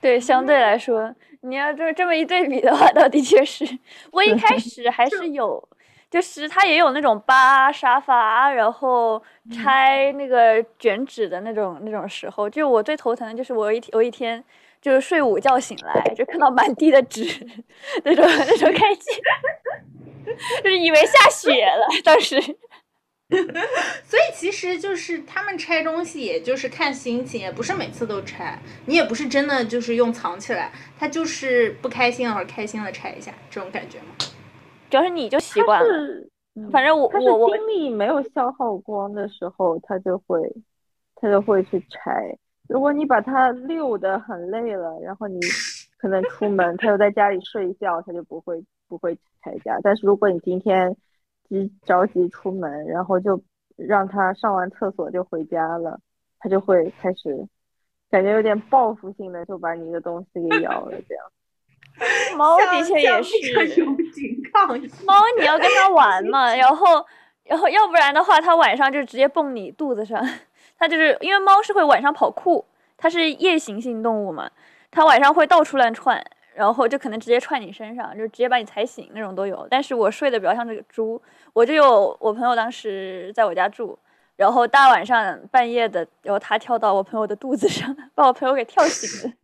[0.00, 3.64] 对，相对来说，你要这这么一对比的话，倒的确是
[4.10, 5.68] 我一开始还是有，
[6.12, 12.50] 就是它也有那种扒沙发，然后拆那个卷纸的那种那种时候。
[12.50, 14.44] 就我最头疼的就是我有一天我一天
[14.82, 17.24] 就是睡午觉醒来，就看到满地的纸，
[18.04, 19.14] 那种那种开心，
[20.62, 22.38] 就是以为下雪了，当时。
[24.04, 34.14] 所以其实就是他们拆东西，也就是看心情，也不是每次都拆，你也不是真的就是用藏起来，他就是不开心了或者开心了拆一下，这种感觉吗？
[34.92, 36.28] 主要是你就习惯了，
[36.70, 40.54] 反正我我我精力没有消耗光的时候，它就会
[41.14, 42.36] 它就会去拆。
[42.68, 45.40] 如果你把它溜得很累了，然后你
[45.96, 49.78] 可能出门，它又在家里睡觉，它就不会不会拆家。
[49.82, 50.94] 但是如果你今天
[51.48, 53.42] 急着急出门，然后就
[53.76, 55.98] 让它上完厕所就回家了，
[56.38, 57.48] 它就会开始
[58.10, 61.24] 感觉有点报复性的就把你的东西给咬了，这样。
[62.36, 63.36] 猫的确也是。
[63.80, 64.66] 有警告
[65.04, 67.04] 猫你要跟它 玩嘛，然后，
[67.44, 70.22] 然后要不然的话，它晚上就直接蹦你肚子上。
[70.78, 72.64] 它就是因为猫是会晚上跑酷，
[72.96, 74.50] 它是夜行性动物嘛，
[74.90, 76.24] 它晚上会到处乱窜，
[76.54, 79.66] 然后就可能直接窜你身上，就直接把你踩醒那种都有。
[79.70, 81.20] 但是我睡得比较像这个猪，
[81.52, 83.96] 我就有我朋友当时在我家住，
[84.34, 89.36] 然后大晚上半夜的，然后它跳到我朋友的肚子上，把我朋友给跳醒了。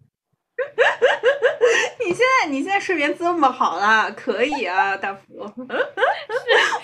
[2.00, 5.22] 你现在你现在睡眠这么好了，可以啊， 大福。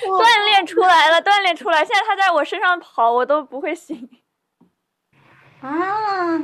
[0.02, 4.08] 锻炼出来了，锻炼出来，现在它在我身上跑，我都不会醒。
[5.60, 6.38] 啊，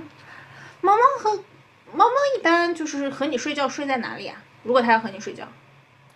[0.81, 1.37] 猫猫和
[1.93, 4.43] 猫猫一般就是和你睡觉睡在哪里啊？
[4.63, 5.47] 如果它要和你睡觉，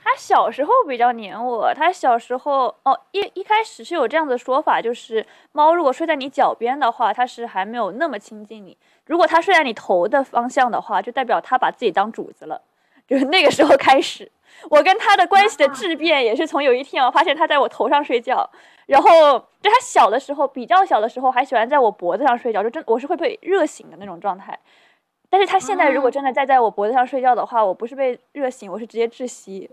[0.02, 8.76] 它小时候比较黏我，它小时候哦一一开始是有这样的说法，就是猫如果睡在你脚边的话，它是还没有那么亲近你；
[9.06, 12.60] 如果他睡在你头的方向的话，就代表他把自己当主子了。
[13.06, 14.30] 就是那个时候开始，
[14.70, 18.48] 我跟他的关系的质变也是从有一天我发现他在我头上睡觉，
[18.86, 24.58] 然后就他小的时候比较小的时候还喜欢在我脖子上睡觉，就真我是会被热醒的那种状态。
[25.28, 29.68] 但是他现在如果真的再在我脖子上睡觉的话，我不是被热醒，我是直接窒息。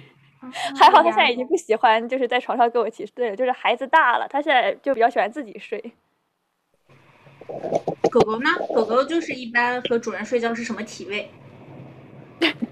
[0.78, 3.34] 还好他现在已经不喜欢，就是在床上跟我一起睡了。
[3.34, 5.82] 就是孩子大了，他现在就比较喜欢自己睡。
[8.10, 8.48] 狗狗呢？
[8.74, 11.28] 狗狗就是一般和主人睡觉是什么体位？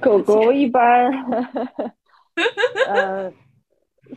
[0.00, 1.10] 狗狗一般，
[2.88, 3.32] 呃，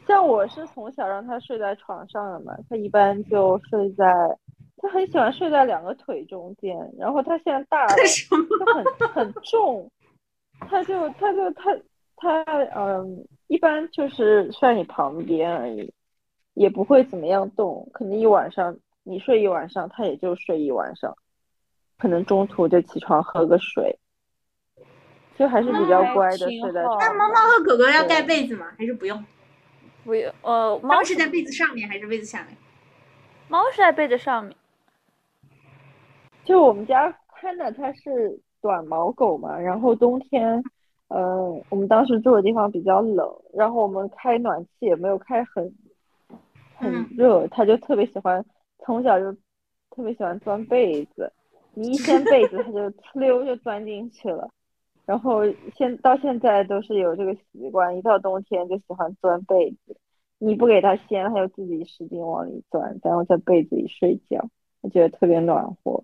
[0.08, 4.06] 像我是从小让它睡在床上的嘛，它一般就睡在，
[4.78, 7.96] 它很喜欢睡在两个腿中间，然后它现在大了，
[8.60, 9.90] 它很很重，
[10.70, 11.78] 它就它就它
[12.18, 12.44] 它
[12.76, 15.94] 嗯，一般就是睡在你旁边而已，
[16.54, 18.78] 也不会怎么样动，可能一晚上
[19.08, 21.16] 你睡一晚上，它也就睡一晚上，
[21.98, 23.98] 可能中途就起床喝个水。
[25.38, 28.66] 就还是比较乖的，睡在床那猫猫和狗狗要盖被子吗？
[28.78, 29.24] 还是不用？
[30.04, 32.58] 不用，呃，猫是在被子上面还是被子下面？
[33.48, 34.56] 猫是在被子上面。
[36.44, 40.62] 就我们家看的它是短毛狗嘛，然后冬天，
[41.10, 45.72] 呃，我们当时住的地方比较冷，然后我们开暖气也没有开很
[46.76, 48.44] 很热，它就特别喜欢，
[48.88, 49.34] 从小就
[49.92, 51.30] 特别喜欢钻被子，
[51.74, 54.50] 你一掀被子，它就呲溜就钻进去了。
[55.06, 55.42] 然后
[55.76, 59.98] 现到现在都是有这个习惯，一到冬天就喜欢钻被子。
[60.40, 64.42] 你不给它掀，它就自己使劲往里钻，然后在被子里睡觉，
[64.80, 66.02] 我觉得特别暖和。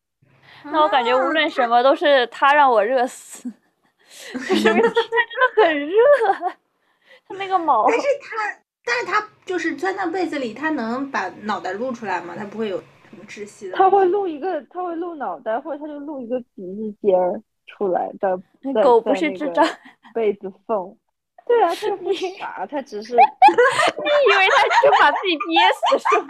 [0.64, 3.48] 那我感觉无论什么都是它让我热死，
[4.34, 5.96] 就是它真的很热，
[7.26, 7.86] 它那个毛。
[7.88, 12.34] 但是它，但是它就是钻到被子里，它能把脑袋露出来吗？
[12.38, 13.76] 它不会有什么窒息的？
[13.76, 18.40] 它会露一个，它会露脑袋，或者它就露一个鼻子尖儿出来的。
[18.82, 19.62] 狗不是智障，
[20.14, 20.96] 被子缝。
[21.46, 23.14] 对啊，它不傻，它只是。
[23.16, 26.26] 你以为它就把自己憋死是吗？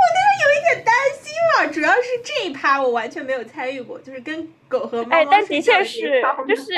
[0.00, 0.90] 我那个有一点担
[1.20, 1.24] 心
[1.58, 5.10] 了，主要是这一趴我完全没有参与过，就是跟狗和猫。
[5.10, 6.64] 哎，但的确是，就是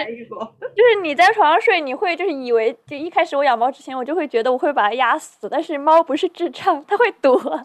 [0.74, 7.38] 就是你在床上睡，你会就是以为就一开始我养猫之前，我就会觉得我会把它压死，但是猫不是智障，它会躲。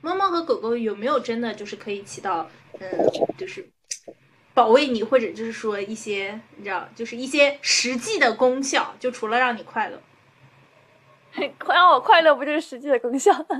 [0.00, 2.48] 猫猫和狗狗有没有真的就是可以起到
[2.78, 2.88] 嗯，
[3.38, 3.66] 就是。
[4.54, 9.98] 保卫你，或者就是说一些，你知道，就是一些实际的功效，就除了让你快乐，
[11.68, 13.32] 让我快乐不就是实际的功效？
[13.32, 13.56] 我说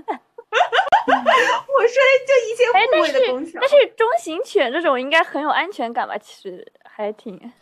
[1.09, 3.59] 的就一些护卫的功效。
[3.61, 6.17] 但是中型犬这种应该很有安全感吧？
[6.19, 7.53] 其实还挺。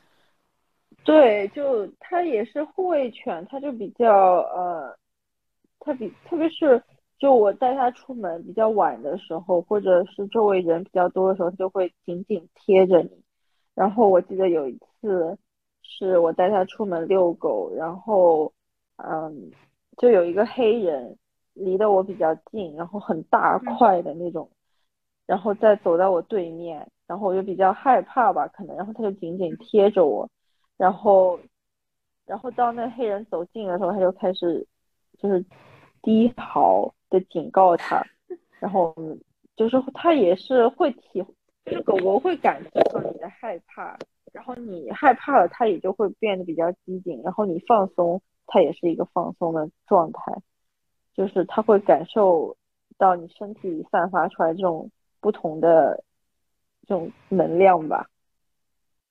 [1.04, 4.12] 对，就它也是护卫犬，它就比较
[4.54, 4.96] 呃，
[5.78, 6.82] 它比特别是。
[7.18, 13.10] 就我带它出门比较晚的时候，或者是周围人比较多的时候，它就会紧紧贴着你。
[13.74, 15.36] 然后我记得有一次，
[15.82, 18.50] 是我带它出门遛狗，然后，
[18.96, 19.50] 嗯，
[19.96, 21.16] 就有一个黑人
[21.54, 24.50] 离得我比较近，然后很大块的那种，
[25.26, 30.28] 然后再走到我对面，然后我就比较害怕吧，可能，然后他就紧紧贴着我，
[30.76, 31.38] 然后，
[32.26, 34.66] 然后当那黑人走近的时候，他就开始
[35.18, 35.44] 就是
[36.02, 36.92] 低嚎。
[37.10, 38.00] 的警告他，
[38.60, 38.94] 然后
[39.56, 41.20] 就是他也是会体，
[41.64, 43.98] 就是狗狗会感觉到你的害怕，
[44.32, 48.22] 然后你害怕了，它也就会变得比较机警，然后你放松，
[48.52, 50.36] 它也是一个放松的状态，
[51.14, 52.56] 就是它会感受
[52.98, 54.90] 到你身体里散发出来这种
[55.20, 56.02] 不同的
[56.86, 58.08] 这种能量吧。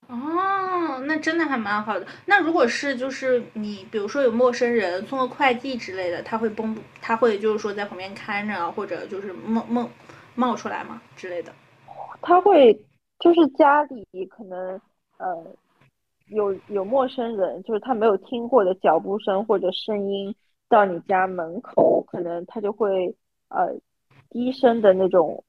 [0.08, 2.06] 哦，那真的还蛮好的。
[2.26, 9.88] 那如果是就是你，比如说有陌生人送个快递之类的，他会崩，他会就是说在旁边看着，或者就是冒冒
[10.36, 11.54] 冒出来吗之类的？
[12.22, 12.74] 他会
[13.20, 14.82] 就是家里可能
[15.18, 15.46] 呃
[16.30, 20.36] 有有陌生人，就是他没有听过的脚步声或者声音
[20.68, 23.16] 到你家门口，可能他就会
[23.50, 23.76] 呃
[24.30, 25.44] 低声的那种。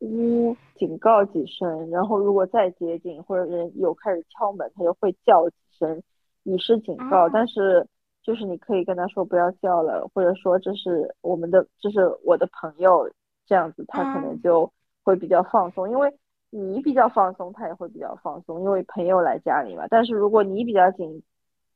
[0.00, 6.02] 呜，警告几声，然后如果再接近或者人有开始敲门，他就会叫几声，
[6.42, 7.30] 以示警告。
[7.30, 7.88] 但是
[8.22, 13.10] 就是你可以跟他说不要叫了，或者说这是我们的，这是我的朋友，
[13.46, 14.70] 这样子他可能就
[15.02, 15.88] 会比较放松。
[15.88, 16.12] 因为
[16.50, 19.84] 你比较放松，他也会比较放松，因为朋友来家里嘛。
[19.90, 21.22] 但是如果你比较警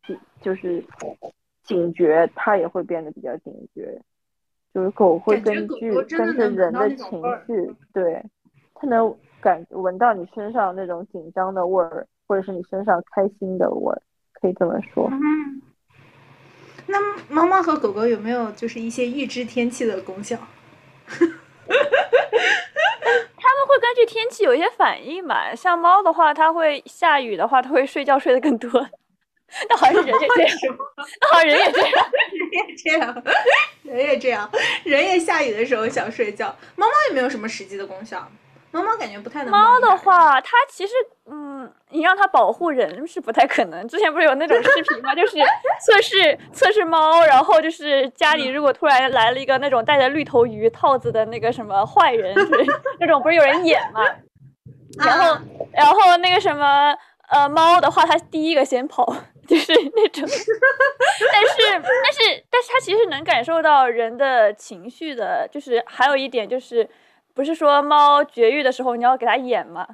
[0.07, 0.83] 警，就是
[1.65, 4.01] 警觉，它也会变得比较警觉。
[4.73, 8.25] 就是狗会根据跟着人的情绪，对，
[8.75, 14.01] 它能感闻到你身上那种紧张的味儿，或者是你身上开心的味儿，
[14.33, 15.09] 可以这么说。
[15.11, 15.61] 嗯，
[16.87, 16.99] 那
[17.29, 20.39] 猫猫和狗狗有没有就是一些预知天气的功效？
[23.37, 25.55] 他们会根据天气有一些反应吧。
[25.55, 28.71] 像猫的话，它会下雨的话，它会睡觉睡得更多。
[29.69, 30.57] 那好像人也这样，
[31.21, 32.07] 那好像人也这样，
[32.43, 33.23] 人也这样，
[33.83, 34.51] 人也这样，
[34.85, 36.55] 人也下雨的时候想睡觉。
[36.77, 38.31] 猫猫也没有什么实际的功效？
[38.73, 39.51] 猫猫感觉不太能。
[39.51, 40.93] 猫的话，它其实，
[41.27, 43.87] 嗯，你让它保护人是不太可能。
[43.89, 45.15] 之前不是有那种视频吗？
[45.15, 45.37] 就是
[45.85, 52.67] 测试 测试猫，然后就是家里如果突然来了一个那种戴着绿头鱼套子的那个什么坏人，就是
[52.99, 54.03] 那种不是有人演嘛？
[54.99, 55.39] 然后
[55.73, 56.95] 然后那个什么
[57.29, 59.15] 呃猫的话，它第一个先跑。
[59.49, 65.49] 就是那种， 但是但是但是它其实能感受到人的情绪的。
[65.51, 66.89] 就是还有一点就是，
[67.35, 69.87] 不是说猫绝育的时候你要给它演吗？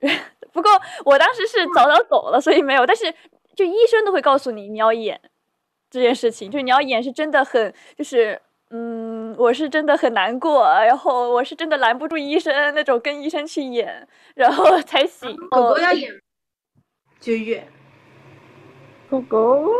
[0.52, 0.70] 不过
[1.04, 2.84] 我当时是早早走了，所以没有。
[2.84, 3.12] 但是
[3.54, 5.20] 就医生都会告诉你你要演
[5.90, 8.40] 这件事情，就是你要演是真的很，就是
[8.70, 15.36] 嗯，我是真的很难过，然后我是真的拦不住医生那种，跟医生去演，然后才行。
[15.50, 16.10] 狗狗要演
[17.20, 17.62] 绝育。
[19.08, 19.70] 狗狗，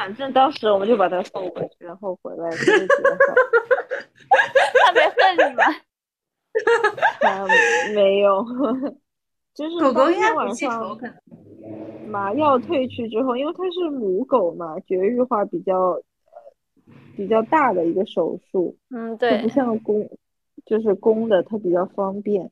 [0.00, 3.18] 反正当时我们就把它送回去，然后回来就觉得
[4.86, 5.62] 他没恨你吗？
[7.20, 7.46] 他
[7.94, 8.42] 没有，
[9.52, 10.98] 就是狗狗应该晚上
[12.06, 16.00] 麻药退去之后，因为它是母狗嘛，绝育化比较
[17.14, 20.08] 比较大的一个手术，嗯，对，不像公，
[20.64, 22.50] 就是公的它比较方便。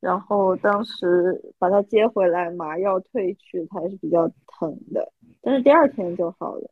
[0.00, 5.10] 然后当时把它接回来，麻药退去，它还是比较疼的。
[5.40, 6.70] 但是第二天就好了。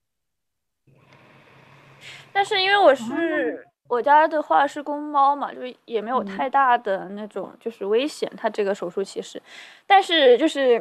[2.39, 9.43] 但是因为我是我家的话是公猫嘛，就是也没有太大的那种就是危险，它这个手术其实，
[9.89, 10.81] 但是就是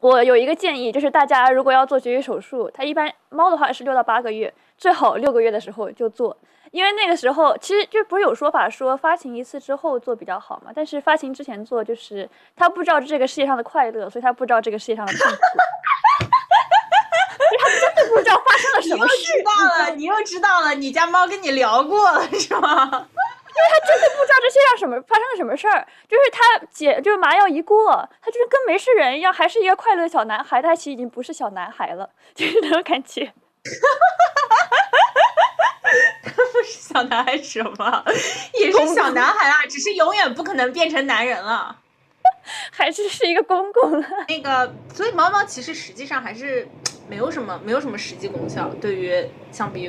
[0.00, 6.36] 我有一个建议，就是大家如果要做绝育手术，它一般猫的话是六到八个月，最好六个月的时候就做，
[6.72, 15.38] 因为那个时候其实就不是有说法说发情一次之后做比较好嘛，但是发情之前做就是它不知道这个世界上的快乐，所以它不知道这个世界上的痛苦。
[17.58, 23.08] 他真的不知道发生了什么事，知道了，你又知道了，你家猫跟你聊过了是吗？
[23.56, 33.32] 因为他真的不知道这世界上什么发生了什么事儿，就是他解就是麻药一过，他就是跟没事人一样，还是一个快乐的小男孩，但他其实已经不是小男孩了，就是那种感觉。
[36.22, 38.04] 他不是小男孩什么，
[38.60, 41.78] 也是小男孩啊，只是永远不可能变成男人了。
[42.70, 44.06] 还是是一个公公了。
[44.28, 46.68] 那个，所以猫猫其实实际上还是
[47.08, 49.12] 没有什么没有什么实际功效，对于
[49.52, 49.88] 相比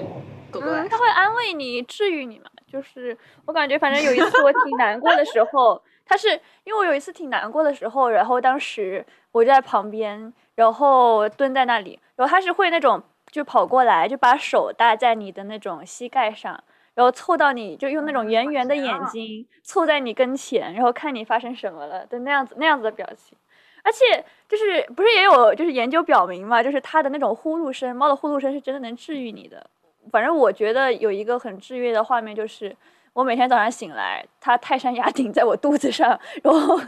[0.52, 0.90] 狗狗来嗯，说。
[0.90, 2.46] 他会安慰你、治愈你嘛。
[2.68, 6.30] 就是我感觉，反正有一次我挺难过的时候，它是
[6.66, 13.02] 因为我有一次挺难过的时候，然后当时我就在旁边，然后蹲在那里，然后它是会那种
[13.32, 16.62] 就跑过来，就把手搭在你的那种膝盖上，
[16.94, 23.38] 然后凑到你就用那种圆圆的眼睛凑在你跟前，然后看你发生什么了的那样子那样子的表情。
[23.84, 29.70] 而且就是不是也有就是研究表明嘛，就是它的那种呼噜声，猫的呼噜声是真的能治愈你的。
[30.12, 32.76] 反正我觉得有一个很治愈的画面，就是
[33.14, 36.80] 我每天早上醒来，它泰山压顶在我肚子上，然后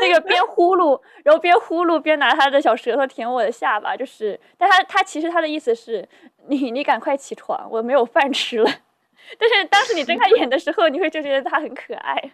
[0.00, 6.08] 那个边呼噜，然后边呼噜边拿它的小舌头舔我的下巴，就是，但它它其实它的意思是
[6.48, 8.70] 你你赶快起床，我没有饭吃了。
[9.38, 12.30] 但是当时你睁开眼的时候，你会就觉得它很可爱。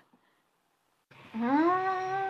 [1.34, 1.42] 嗯，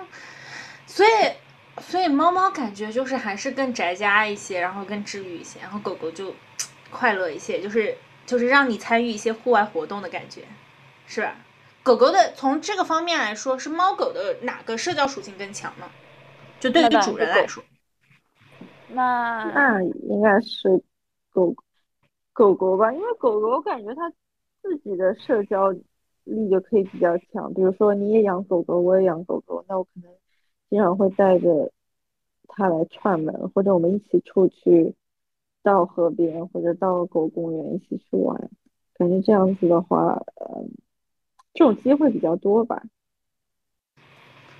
[0.95, 6.32] 所以所以猫猫感觉就是还是更宅家一些，然后更治愈一些，然后狗狗就
[6.88, 10.42] 快乐一些，就是就是让你参与一些户外活动的感觉，
[11.09, 11.34] 是吧？
[11.82, 15.90] 狗狗的从这个方面来说，是猫狗的哪个社交属性更强呢？
[16.61, 17.61] 就对于主人来说，
[18.86, 20.80] 那那应该是
[21.32, 21.53] 狗
[22.32, 24.09] 狗狗吧，因为狗狗感觉它
[24.62, 25.72] 自己的社交
[26.22, 27.53] 力就可以比较强。
[27.53, 30.11] 比如说你也养狗狗，我也养狗狗，那我可能
[30.70, 31.70] 经常会带着
[32.48, 34.94] 它来串门，或者我们一起出去
[35.62, 38.50] 到河边或者到狗公园一起去玩。
[38.96, 40.64] 感觉这样子的话，呃，
[41.52, 42.82] 这种机会比较多吧。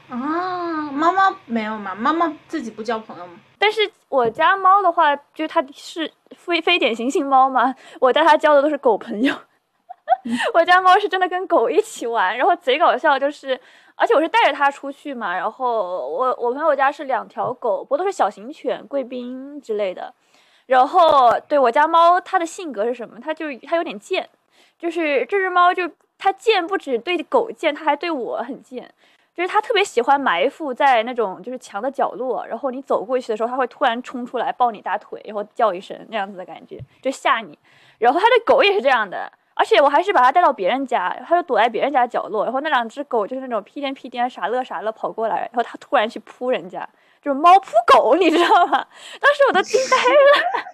[0.09, 1.95] 啊，猫猫没有吗？
[1.95, 3.35] 猫猫自己不交朋友吗？
[3.59, 9.35] 但是我家猫的话，就是它是非非典型性猫嘛，我带它交的都是狗朋友。
[10.53, 13.59] 我家猫是真的跟狗一起玩，然后贼搞笑，就是
[13.97, 20.13] 而且我是带着它出去嘛，然后我我朋友家是两条狗，不过都是小型犬，贵宾之类的。
[20.67, 23.21] 然后对我家猫，它的性格是什么？
[23.21, 24.29] 它就它有点贱，
[24.79, 28.93] 就是这只猫就它贱不止对狗贱，它还对我很贱。
[29.35, 37.59] 就是它特别喜欢埋伏在那种就是墙的角落，然后你走过去的时候，它会突然冲出来抱你大腿，然后叫一声那样子的感觉，就吓你。
[37.99, 46.89] 然后它的狗也是这样的，而且我还是把它带到别人家，它就躲在别人家角落，然后那两只狗就是那种屁颠屁颠、傻乐傻乐跑过来，然后它突然去扑人家，
[47.23, 48.87] 就是猫扑狗，你知道吗？
[49.21, 50.65] 当时我都惊呆了。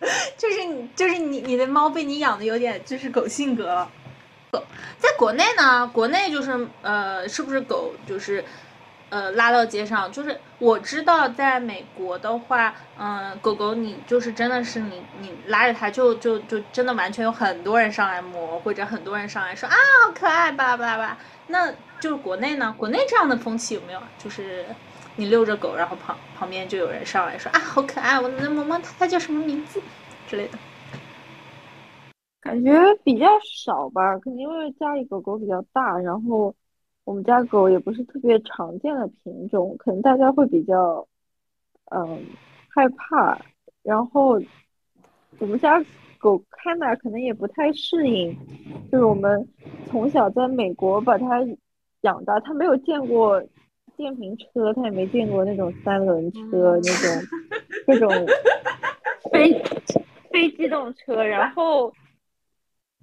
[0.36, 3.90] 就是你，就是你，你的猫被你养的有点就是狗性格了。
[4.50, 4.62] 狗
[4.96, 8.44] 在国内呢，国内就是呃，是不是狗就是
[9.10, 10.10] 呃拉到街上？
[10.10, 21.18] 就是我知道在美国的话，嗯、狗狗你就是真的是你你拉着它就就就真的完全有很多人上来摸，或者很多人上来说啊好可爱巴拉巴拉巴拉。
[21.46, 24.00] 那就是国内呢，国内这样的风气有没有？
[24.18, 24.64] 就是
[25.16, 29.80] 你遛着狗，然后旁旁边就有人上来说啊好可爱，我能摸摸它，它叫什么名字
[30.26, 30.58] 之类的。
[32.40, 32.72] 感觉
[33.04, 33.26] 比较
[33.64, 36.54] 少吧，可能因为家里狗狗比较大，然后
[37.08, 41.08] 我们家狗也不是特别常见的品种，可能大家会比较
[41.90, 42.22] 嗯
[42.68, 43.40] 害怕，
[43.82, 44.38] 然后
[45.38, 45.82] 我们家
[46.18, 48.36] 狗看娜可能也不太适应，
[48.92, 49.48] 就是我们
[49.86, 51.42] 从小在美国把它
[52.02, 53.42] 养大，它没有见过
[53.96, 57.26] 电瓶车，它也没见过那种三轮车那种
[57.86, 58.26] 各种
[59.32, 59.62] 非
[60.30, 61.90] 非机动车，然后。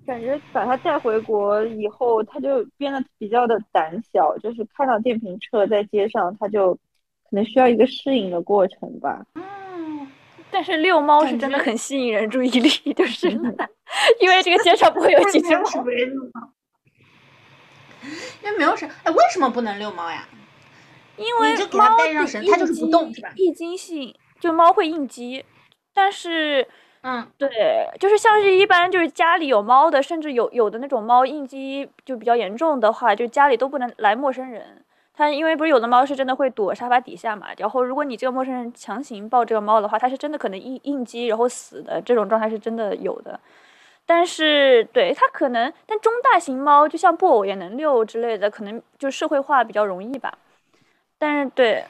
[0.05, 9.25] 感觉把它带回国以后，它就变得比较的胆小，就是看到电瓶车在街上，它就可能需要一个适应的过程吧。
[9.33, 10.07] 嗯，
[10.51, 13.29] 但是遛猫是真的很吸引人注意力， 就是
[14.21, 15.63] 因为这个街上不会有几只猫。
[18.43, 20.27] 因为没有谁，哎，为什么不能遛猫呀？
[21.17, 25.43] 因为你就给它猫带上绳它就是不动是吧易惊性，就猫会应激，
[25.93, 26.67] 但是。
[27.07, 34.83] 嗯，对，就是像是一般就是家里有猫的，甚至有有的那种猫应激就比较严重的话，就家里都不能来陌生人。
[35.13, 43.39] 它因为不是有的猫是真的会躲沙发底下嘛，然后如果你这个陌生人强行抱这个猫的话，它是真的可能应应激然后死的这种状态是真的有的。
[44.07, 50.35] 但是对它可能，但中大型猫就像布偶也能遛之类的，可能就社会化比较容易吧。
[51.19, 51.85] 但是对。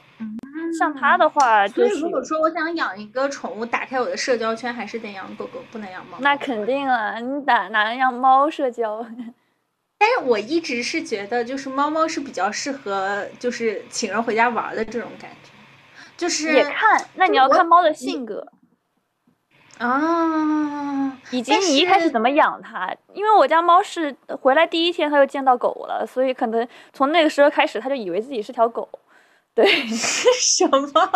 [0.78, 6.18] 像它的话，所以如果说我想养一个宠物，打开我的社交圈，还是得养狗狗，不能养猫。
[6.20, 9.06] 那肯定啊，你哪哪能养猫社交？
[9.98, 15.52] 但是我一直是觉得，就是猫猫是比较适合，就是请人回家玩的这种感觉。
[16.18, 18.46] 就是也看，那你要看猫的性格
[19.78, 22.94] 啊，以及你一开始怎么养它。
[23.14, 28.88] 因为我家猫是回来第一天它就见到狗了，所以可能从那个时候开始，它就以为自己是条狗。
[29.56, 31.10] 对， 什么？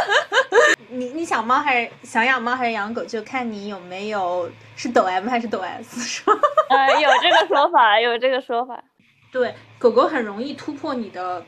[0.90, 6.32] 你你想猫还是想养猫还是养狗，就看你有没有是抖 M 还是抖 S，是吧？
[6.68, 8.84] 呃， 有这个说法，有这个说法。
[9.32, 11.42] 对，狗狗很容易突破你的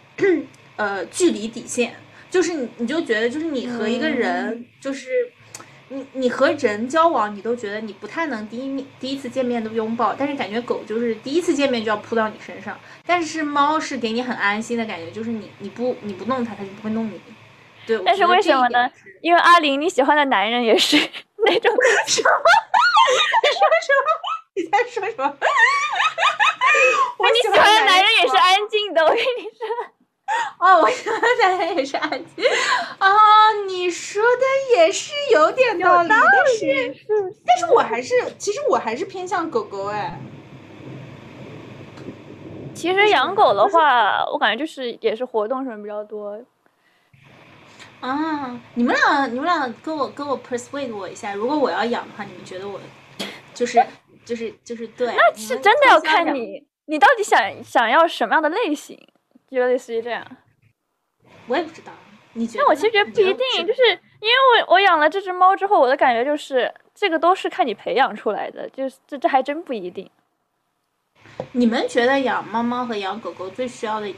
[0.77, 1.95] 呃距离底线，
[2.31, 5.11] 就是你你就觉得就是你和一个人就是。
[5.93, 17.21] 你你和人交往，你都觉得你不太能第一面第一次见面都拥抱，但是感觉狗就是第一次见面就要扑到你身上，但是猫是给你很安心的感觉，就是你你不你不弄它，它就不会弄你。
[17.87, 18.91] 对，但是为什么呢？
[19.21, 20.97] 因为阿玲你喜欢的男人也是
[21.45, 21.75] 那种
[22.07, 22.29] 什么？
[23.43, 24.09] 你说什么？
[24.55, 25.37] 你在说什么？
[27.19, 30.02] 我你喜欢的男人也是安静的，我跟你说。
[30.59, 32.45] 哦，我想想也是安静
[32.99, 33.09] 啊！
[33.67, 36.97] 你说的也是有点道理，但是，
[37.47, 40.19] 但是我还是，其实我还是偏向狗狗哎。
[42.75, 46.41] 其实养狗的话，我感觉就是也是活动什么比较多。
[48.01, 52.81] 啊，你们俩，你们俩跟我跟我 persuade 我一下，如果我要养的话，你们觉得我
[53.55, 53.85] 就是
[54.25, 55.15] 就是就是对？
[55.15, 58.99] 那是真的要看你，你到底想想要什么样的类型？
[59.57, 60.27] 就类似于这样，
[61.47, 61.93] 我也不知道。
[62.33, 62.65] 你觉得？
[62.65, 63.83] 那我其实觉得不一定，就是
[64.21, 70.11] 因为我我养了这只猫之后，我的感觉就是这个都是看你培养出来的，就是这这还真不一定。
[71.53, 74.11] 你们觉得养猫猫和养狗狗最需要的，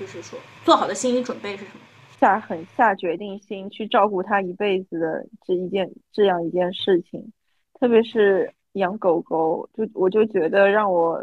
[0.00, 1.80] 就是说做好的心理准备是什么？
[2.18, 7.30] 下狠下决定心去照顾它一辈子的这一件这样一件事情，
[7.78, 11.22] 特别是养狗狗，就我就觉得让我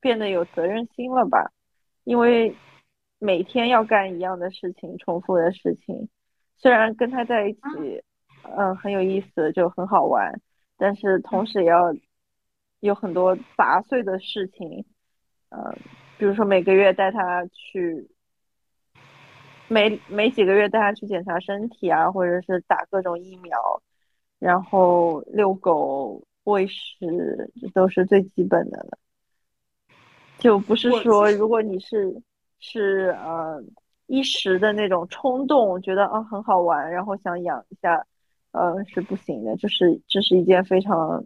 [0.00, 1.50] 变得有责任心了吧。
[2.04, 2.54] 因为
[3.18, 6.08] 每天要干一样的事情，重复的事情，
[6.56, 7.60] 虽然跟他在一起，
[8.56, 10.40] 嗯，很有意思，就很好玩，
[10.78, 11.94] 但是同时也要
[12.80, 14.84] 有很多杂碎的事情，
[15.50, 15.76] 嗯，
[16.18, 18.08] 比如说每个月带他去，
[19.68, 23.82] 每每几个月带他去检查身体啊，或者是打各种疫苗，
[24.38, 28.98] 然后遛狗、喂食，这都是最基本的了。
[30.40, 32.14] 就不是说，如果你是
[32.58, 33.62] 是呃
[34.06, 38.04] 一时的那种冲动，觉得啊很好玩，然后想养一下，
[38.52, 39.54] 呃是不行的。
[39.56, 41.24] 就是这是一件非常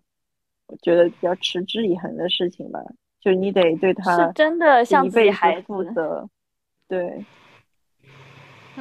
[0.67, 2.81] 我觉得比较持之以恒的事情吧。
[3.21, 6.29] 就你得对它真的像自己孩子负责。
[6.87, 7.25] 对，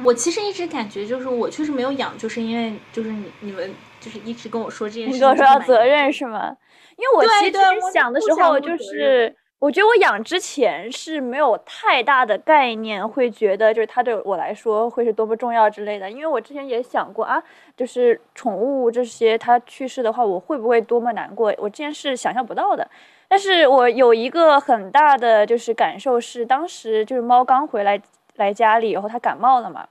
[0.04, 6.54] 我其实一直感觉就是我确实没有养，就是因为就是你你们就是一直跟我说这件事情，你跟我说要责任是吗？
[6.98, 9.34] 因为我其实想的时候就是。
[9.60, 16.10] 我觉得我养之前是没有太大的概念，会觉得就是它对我来说会是多么重要之类的。
[16.10, 17.42] 因为我之前也想过啊，
[17.74, 21.54] 就是宠物这些它去世的话，我会不会多么难过？
[21.56, 22.86] 我之前是想象不到的。
[23.26, 27.98] 但是我有一个很大的就是感受是，当时就是猫刚回来
[28.36, 29.88] 来家里，然后它感冒了嘛。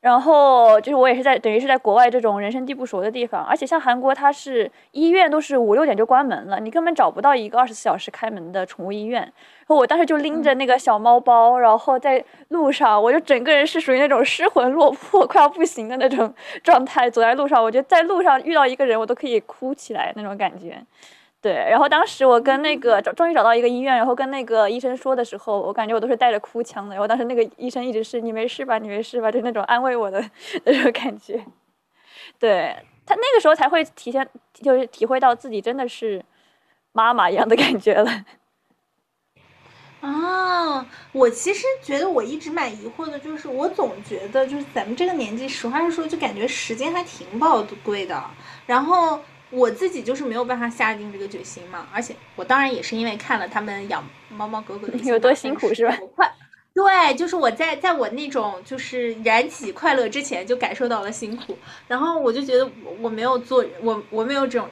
[0.00, 9.20] 然后就是我也是在等于是在国外这种人生地不熟的地方，而且像韩国，它是医院都是五六点就关门了，你根本找不到一个二十四小时开门的宠物医院。
[9.22, 16.32] 然后我当时就拎着那个小猫包，然后在路上，我就整个人是属于那种失魂落魄、 快要不行的那种
[16.62, 20.80] 状态，走在路上，我觉得在路上遇到一个人，我都可以哭起来那种感觉。
[21.40, 26.96] 对，然后当时我跟那个找，终于找到一个医院，然后跟那个医生说的时候，我感觉我都是带着哭腔的。
[26.96, 30.20] 然后当时那个医生一直是你没事吧，你没事吧，就那种安慰我的
[30.66, 31.44] 那种感觉。
[32.40, 32.76] 对
[33.06, 36.24] 他那个时候才会体现，就是体会到自己真的是
[36.90, 38.10] 妈妈一样的感觉了。
[40.02, 48.20] 啊，我其实觉得我一直蛮疑惑的，就是我总觉得就是咱们这个年纪，实话实说，就感觉时间还挺宝贵的。
[48.66, 49.20] 然后。
[49.50, 55.96] 我自己就是没有办法下定这个决心嘛，而且我当然也是因为看了他们养猫猫狗狗的 有多辛苦是吧？
[56.14, 56.30] 快，
[56.74, 64.68] 对，就是我在在我那种就是燃起快乐之前就感受到了辛苦，然后我就觉得我我没有做我我没有这种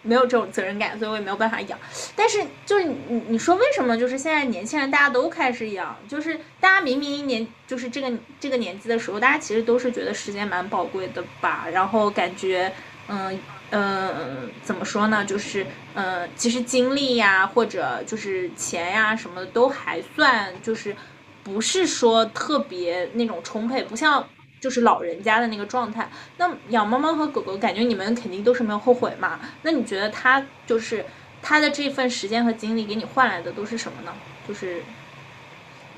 [0.00, 1.78] 没有这种责任感，所以我也没有办法养。
[2.16, 8.10] 但是就是你你说为什么就是现在年轻人大家都开始养，就是大家明明一年就是这个
[8.40, 12.72] 这个年纪的时候，大家其实都是觉得时间蛮宝贵的吧，然后感觉
[13.08, 13.38] 嗯。
[13.70, 15.24] 嗯，怎么说呢？
[15.24, 20.94] 就是嗯，其实精力呀，或者就是钱呀什么的，都还算就是
[21.42, 24.28] 不是说特别那种充沛，不像
[24.60, 26.08] 就是老人家的那个状态。
[26.36, 29.40] 那养猫猫和狗狗，感觉你们肯定都是没有后悔嘛？
[29.62, 31.04] 那你觉得他就是
[31.42, 34.14] 他的这份时间和精力给你换来的都是什么呢？
[34.46, 34.84] 就是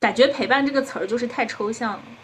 [0.00, 2.15] 感觉陪伴这个词儿就是太抽象了。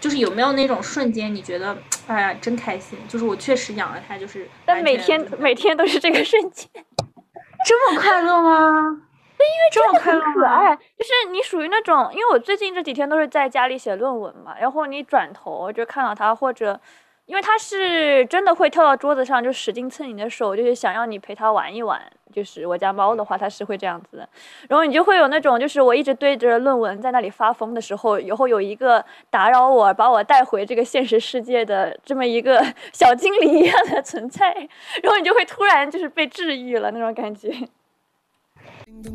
[0.00, 1.76] 就是有没有那种瞬间，你觉得，
[2.06, 2.98] 哎呀，真开心！
[3.08, 4.48] 就是我确实养了它，就是。
[4.64, 6.68] 但每天每天都是这个瞬间，
[7.64, 9.02] 这么快乐吗？
[9.38, 10.74] 对，因为真的很可爱。
[10.74, 16.80] 就是你属于那种，因为我最近这几天都是在家里写论文嘛，然后你转头就看到它，或者。
[17.28, 22.00] 因为它是真的会跳到桌子上，就使劲蹭你的手，就是想要你陪它玩一玩。
[22.30, 24.28] 就是我家猫的话，它是会这样子的。
[24.68, 34.54] 然后你就会有那种，就是我一直对着论文在那里发疯的时候，以后有一个打扰我，把我带回这个现实世界的这么一个小精灵一样的存在，
[35.02, 37.50] 然后你就会突然就是被治愈了那种感觉。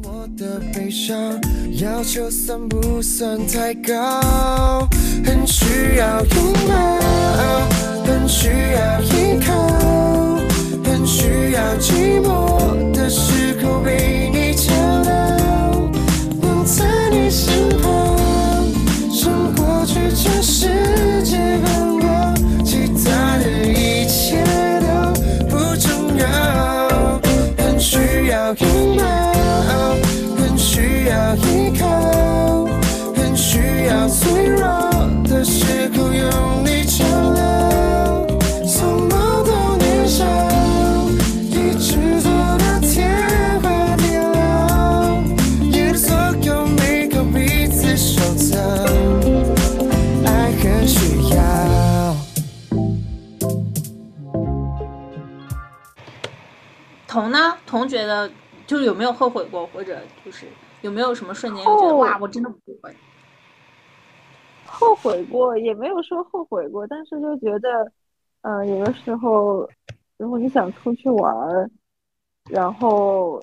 [0.04, 1.18] 我的悲伤
[1.80, 4.88] 要求算不算太高？
[5.26, 7.00] 很需要拥抱。
[8.06, 9.54] 很需要依靠，
[10.84, 14.74] 很需要寂寞的时候被你照
[15.04, 15.92] 料，
[16.42, 18.18] 能在你身旁，
[19.12, 20.68] 胜过去全世
[21.24, 21.38] 界
[57.08, 57.56] 童呢？
[57.68, 58.30] 童觉得
[58.66, 60.48] 就是有没有后悔过，或者就是
[60.82, 62.92] 有没有什么瞬间觉得哇，我真的不会。
[64.74, 67.92] 后悔过也没有说后悔过，但是就觉得，
[68.42, 69.68] 嗯，有的时候
[70.18, 71.70] 如果你想出去玩儿，
[72.50, 73.42] 然后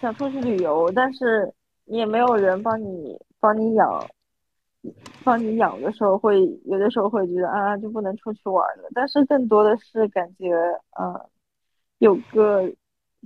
[0.00, 1.52] 想出去旅游，但是
[1.84, 4.06] 你也没有人帮你帮你养，
[5.24, 8.88] 帮你养的时候，会有的时候会觉得啊，就不能出去玩了。
[8.94, 10.54] 但是更多的是感觉，
[11.00, 11.20] 嗯。
[11.98, 12.70] 有个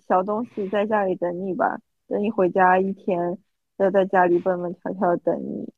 [0.07, 3.37] 小东西在家里等你吧，等你回家一天，
[3.79, 5.73] 要在家里蹦蹦跳跳等你，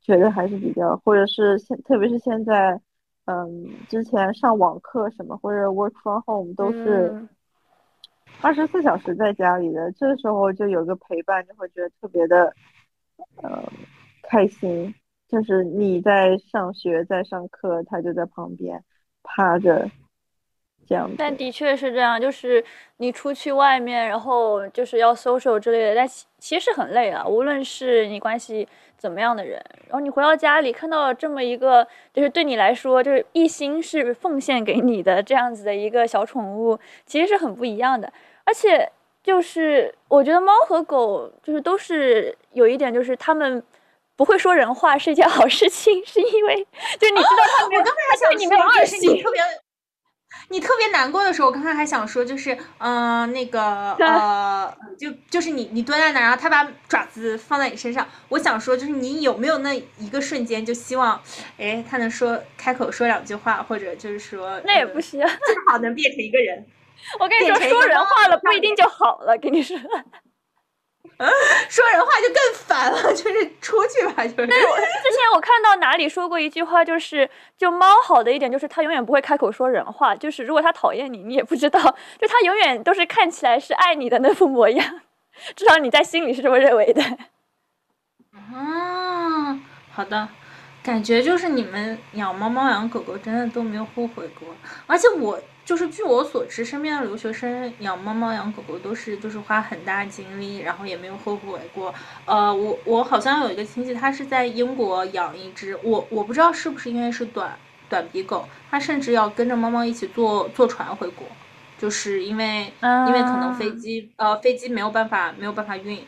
[0.00, 2.80] 觉得还是比较，或者是现，特别是现在，
[3.26, 7.12] 嗯，之前上网课什么或者 work from home 都是
[8.42, 12.52] 二十四小时在家里的，这时候就有个陪伴，就会觉得特别的，
[13.42, 13.62] 呃，
[14.22, 14.94] 开心。
[15.28, 18.82] 就是你在上学，在上课，他就在旁边
[19.22, 19.90] 趴着。
[21.18, 22.64] 但的确是这样，就是
[22.96, 27.26] 你出去外面，然后就是要 social 之类的，但其其实很累啊。
[27.26, 28.66] 无论是你关系
[28.96, 38.10] 怎么样的人，然后你回到家里看到这么一个，就是对你来说就是一心是奉献给你的这样子的一个小宠物，其实是很不一样的。
[38.44, 38.90] 而且
[39.22, 43.62] 就是我觉得猫和狗就是都是有一点，就是它们
[44.16, 46.66] 不会说人话是一件好事情， 是因为
[46.98, 49.42] 就是你知道它们，我刚才还想你没有二心，特别。
[50.50, 61.20] 你特别难过的时候，我刚刚还想说，就是，嗯，那个，呃，就就是你你蹲在那，然后他把爪子放在你身上，我想说，就是你有没有那一个瞬间，就希望，
[61.58, 66.66] 哎，他能说开口说两句话，或者就是说，那也不行，最好能变成一个人。
[67.20, 69.76] 我跟你说，说人话了不一定就好了，跟你说。
[71.68, 74.46] 说人话就更烦了，就是出去吧，就是。
[74.46, 81.80] 但是我之前我看到哪里说过一句话，就是就猫好的一点就是它永远不会开口说人话，就是如果它讨厌你，你也不知道，
[82.20, 85.00] 就它永远都是看起来是爱你的那副模样，
[85.56, 87.02] 至少你在心里是这么认为的。
[88.54, 89.58] 啊，
[89.92, 90.28] 好的，
[90.82, 94.48] 感觉就是你们养猫猫养狗狗真的都没有后悔过，
[94.86, 95.40] 而且我。
[95.68, 101.94] 就是据我所知，身边的留学生养猫猫养狗狗都是就是花很大精力，然后也没有后悔过。
[102.24, 107.54] 呃，我我好像有一个亲戚，他是在英国养一只，我我不知道是不是因为是短
[107.86, 111.26] 短鼻狗，他甚至要跟着猫猫一起坐坐船回国，
[111.76, 112.72] 就是因为
[113.06, 116.02] 因为可能飞机呃飞机没有办法没有办法运，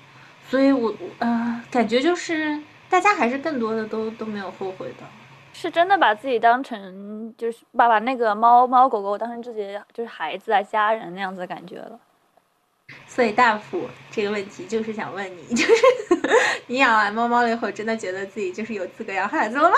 [0.49, 2.59] 所以我呃感觉就是
[2.89, 5.05] 大家还是更多的都都没有后悔的。
[5.53, 11.99] 是真的把自己当成就是把把那个猫猫狗狗当成自己的就是孩子啊家人那样子的感觉了。
[13.07, 15.73] 所以大福这个问题就是想问你，就是
[16.67, 19.77] 你养完猫猫了以后，真的觉得自己就是有资格养孩子了吗？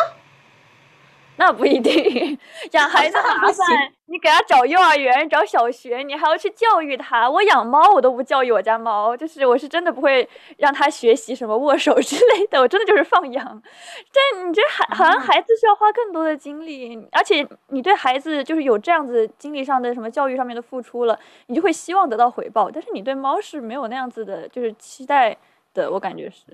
[1.44, 2.39] 那不一定，
[2.70, 7.28] 养孩子麻烦，你给他找幼儿园、找小学，你还要去教育他。
[7.28, 10.28] 我养猫，我都不教育我家猫，就是我是真的不会
[10.59, 13.44] 让他学习什么握手之类的，我真的就是放养。
[13.44, 22.70] 但你这孩好像孩子需要花更多的精力，而且你对孩子就是有这样子精力上的什么教育上面的付出了，你就会希望得到回报。
[22.70, 25.36] 但是你对猫是没有那样子的，就是期待
[25.74, 26.44] 的，我感觉是。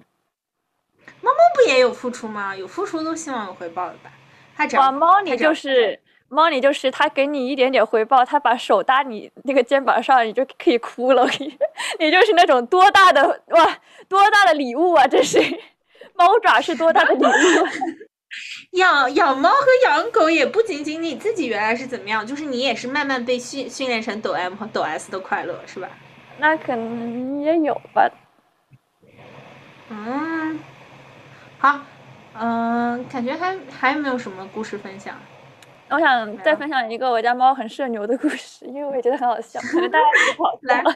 [1.21, 2.57] 猫猫不也有付出吗？
[2.57, 4.11] 有付出都希望有回报的吧？
[4.59, 5.99] 它只要哇，猫你就是
[6.29, 11.25] 猫你就是他给你一点点回报，他把手搭你那个肩膀上，你就可以哭了。
[11.39, 11.57] 你
[12.01, 13.79] 你就是那种多大的哇，
[14.09, 15.07] 多大的礼物啊！
[15.07, 15.41] 这是
[16.15, 17.29] 猫爪是多大的礼物？
[17.29, 17.71] 啊
[18.73, 25.89] 养养猫和养狗也不仅仅你自己原来是怎么样，就是你也是慢慢被训训练成抖 M 和抖 S 的快乐，是吧？
[26.39, 28.11] 那可能也有吧。
[29.89, 30.61] 嗯，
[31.59, 31.81] 好，
[32.41, 35.15] 嗯、感觉还还有没有什么故事分享？
[35.91, 40.95] 我想再分享一个我家猫很社牛的故事，因为我也觉得很好笑，可能大家也不好笑来了。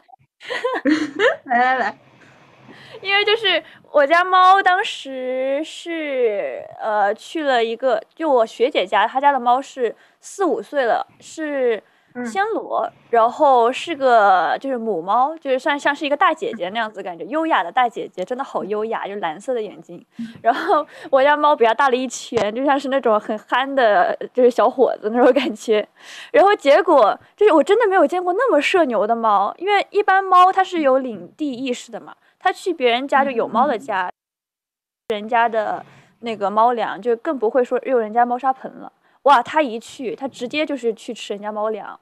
[1.44, 1.98] 来 来来，
[3.01, 11.82] 因为就是我家猫当时是呃去了一个，就我学姐家，她家的猫是四五岁了，是嗯
[12.14, 20.05] 暹罗，然后是个就是母猫，就是算像是一个大姐姐那样子感觉，优雅的大姐姐，真的好优雅，就蓝色的眼睛。
[20.43, 25.86] 然后我家猫比它大了一圈，就像是那种很憨的，就是小伙子那种感觉。
[26.30, 34.10] 然后结果就是我真的没有见过那么社牛的猫，因为一般猫它是有领地意识的嘛，它去别人家就有猫的家，
[35.09, 35.84] 人家的
[36.20, 38.93] 那个猫粮就更不会说用人家猫砂盆了。
[39.22, 41.98] 哇，它一去，它直接就是去吃人家猫粮，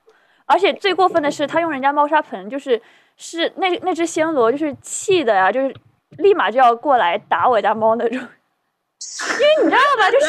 [0.47, 2.81] 而且最过分的是，它用人家猫砂盆，就是
[3.17, 5.75] 是那那只暹罗就是气的呀，就是
[6.19, 8.17] 立马就要过来打我家猫那种。
[8.19, 10.29] 因为你知道吧，就是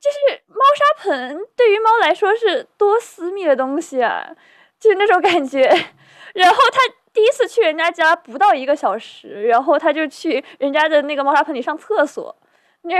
[0.00, 4.26] 就是猫砂盆对于猫来说是多私密的东西啊，
[4.78, 5.62] 就是那种感觉。
[6.34, 6.78] 然后它
[7.12, 12.34] 第一次去人家家不到一个小时，然后它就去人家的那个猫砂盆里上厕所。
[12.82, 12.94] 那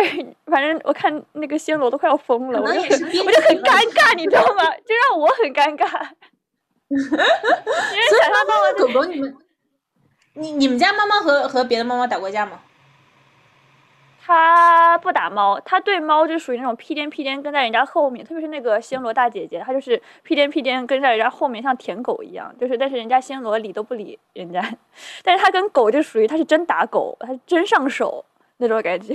[0.47, 4.65] 反正我看那个暹罗都快要疯了，我就我就很尴尬，你知道吗？
[4.85, 6.09] 就让我很尴尬。
[6.91, 9.37] 因为所以想象到狗狗你们，
[10.35, 12.61] 你你们家猫猫和和别的猫猫打过架吗？
[14.23, 22.55] 它不打猫，它对猫就属于那种屁颠屁颠跟在人家后面，特别是那个暹罗大姐姐，她就是屁颠屁颠跟在人家后面，像舔狗一样。
[22.61, 24.61] 就是但是人家暹罗理都不理人家，
[25.25, 28.25] 但是它跟狗就属于它是真打狗，它是真上手
[28.59, 29.15] 那种感觉。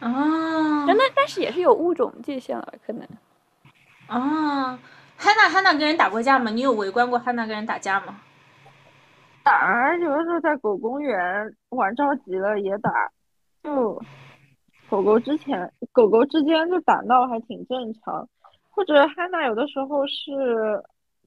[0.00, 3.06] 哦，那，但是也是有物种界限了，可能。
[4.06, 4.78] 啊，
[5.16, 6.50] 汉娜汉娜跟人打过架吗？
[6.50, 8.20] 你有围观过汉娜跟人打架吗？
[9.42, 12.90] 打，有的时候在狗公园玩着急了也打，
[13.62, 14.00] 就
[14.88, 18.28] 狗狗之前狗狗之间就打闹还挺正常，
[18.70, 20.82] 或者汉娜有的时候是，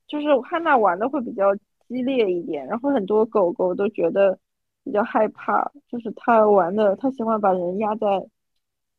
[0.07, 1.55] 就是汉娜玩的会比较
[1.87, 4.37] 激烈一点，然后很多狗狗都觉得
[4.83, 8.07] 比较害怕，就是它玩的它喜欢把人压在，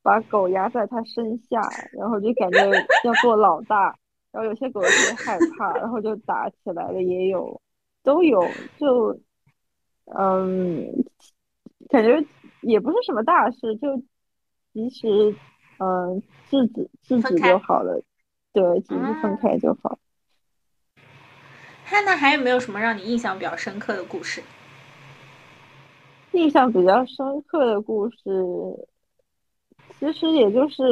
[0.03, 1.61] 把狗压在它身下，
[1.93, 2.59] 然后就感觉
[3.05, 3.97] 要做老大，
[4.33, 7.61] 然后有些狗特别害怕，然后就打起来了也有。
[8.03, 8.41] 都有，
[8.79, 9.21] 就
[10.17, 10.87] 嗯，
[11.91, 12.25] 感觉
[12.63, 14.03] 也不是什么大事，就
[14.73, 15.35] 及时
[15.79, 18.03] 嗯制止制止就好了，
[18.55, 19.99] 对，及时分啊开就好。
[21.85, 24.43] 汉娜还有没有什么让你印象比较深刻的故事？
[26.33, 28.17] 印象比较深刻的故事，
[29.99, 30.83] 其实也就是，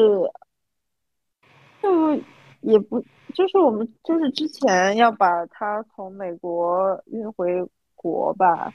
[1.82, 2.14] 就
[2.60, 3.01] 也不
[3.35, 7.64] 就是我们就是之前要把他从美国运回
[7.94, 8.73] 国吧，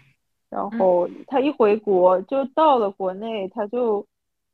[0.49, 4.05] 然后他一回国就到了国内，他就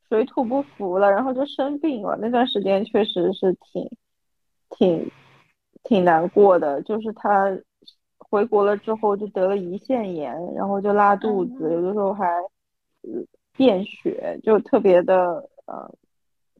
[0.08, 2.16] 水土不服了，然后就生病了。
[2.20, 3.90] 那段时间确实是挺
[4.70, 5.10] 挺
[5.84, 7.56] 挺难过的，就是他
[8.18, 12.26] 回国了之后就得了胰腺炎，然后就拉肚子，有的时候还
[13.02, 13.24] 呃
[13.56, 15.94] 便血，就特别的呃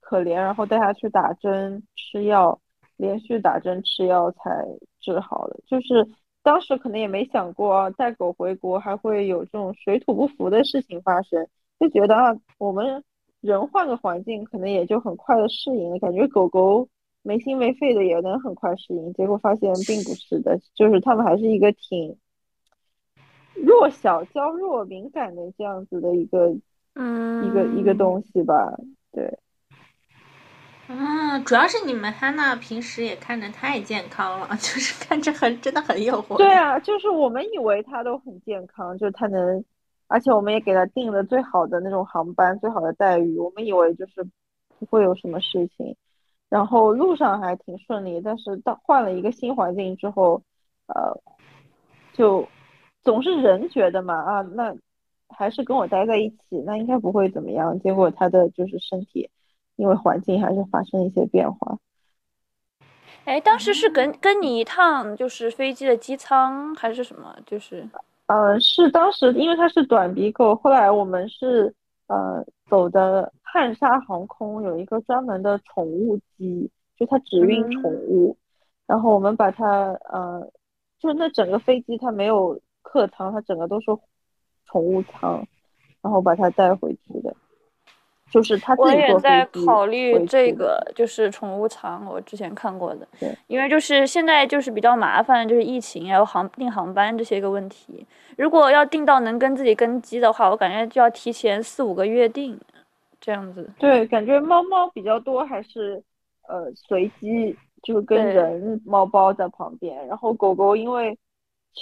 [0.00, 2.60] 可怜，然后带他去打针吃药，
[2.96, 4.64] 连续打针吃药才
[5.00, 5.58] 治好了。
[5.66, 6.08] 就是
[6.42, 11.46] 当时可能也没想过啊带狗回国还会有这种水土不服的事情发生，
[11.80, 13.02] 就觉得啊我们
[13.40, 16.88] 人换个环境可能也就很快的适应了，感觉狗狗。
[17.22, 22.16] 没心没肺的也能很快适应，结果发现并不是的，就是他们还是一个挺
[23.54, 26.56] 弱小、娇弱、敏感的这样子的一个
[26.94, 28.72] 嗯，一个一个东西吧。
[29.12, 29.38] 对，
[30.88, 36.44] 嗯，主要是你们汉娜平时也看着太健康了， 就是看着很真的很有活力。
[36.44, 39.64] 对啊，就是我们以为他都很健康，就是他能，
[40.06, 44.26] 而且我们也给他订了最好的那种航班，最好的待遇，我们以为就是
[44.78, 45.96] 不会有什么事情，
[46.48, 50.40] 然后路上还挺顺利，但是到换了一个新环境之后，
[50.86, 51.20] 呃，
[52.12, 52.46] 就
[53.02, 54.74] 总是人觉得嘛啊，那
[55.28, 59.28] 还是跟我待在一起，那应该不会怎么样，结果他的就是身体
[59.76, 61.78] 因为环境还是发生一些变化。
[63.24, 67.36] 哎，当时是跟跟你一趟就是飞机的机舱还是什么？
[67.44, 67.86] 就是
[68.26, 71.74] 呃，是当时因为它是短鼻狗，后来我们是
[72.06, 78.36] 呃走的汉莎航空有一个专门的宠物机，就它只运宠物，
[78.86, 80.50] 然后我们把它呃，
[80.98, 83.86] 就那整个飞机它没有客舱，它整个都是
[84.70, 85.44] 宠物仓，
[86.02, 87.34] 然后把它带回去的，
[88.30, 98.06] 就是他自我也在考虑这个，就是宠物仓，我之前看过的对，因为就是现在就是比较麻烦，就是疫情还有航订航班这些个问题。
[98.36, 102.56] 如果要订到能跟自己跟机的话，我感觉就要提前四五个月订，
[103.20, 103.68] 这样子。
[103.78, 106.00] 对，感觉猫猫比较多，还是
[106.46, 111.18] 呃随机，就是跟人猫包在旁边，然后狗狗因为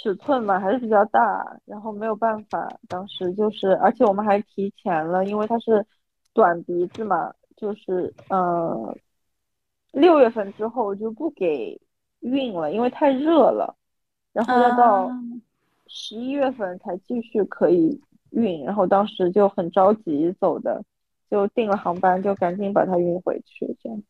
[0.01, 5.85] 尺寸嘛还是比较大，然后没有办法，当时就是，而且我们还提前了，因为它是
[6.33, 8.95] 短鼻子嘛，就是呃
[9.91, 11.79] 六月份之后就不给
[12.19, 13.75] 运了，因为太热了，
[14.33, 15.23] 然后要到啊
[15.87, 17.99] 十一月份才继续可以
[18.31, 20.83] 运，然后当时就很着急走的，
[21.29, 24.03] 就订了航班，就赶紧把它运回去，这样。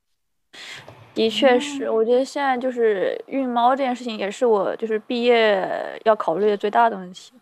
[1.18, 5.68] 的确是，我觉得现在就是运猫这件事情，也是我就是毕业
[6.06, 7.34] 要考虑的最大的问题。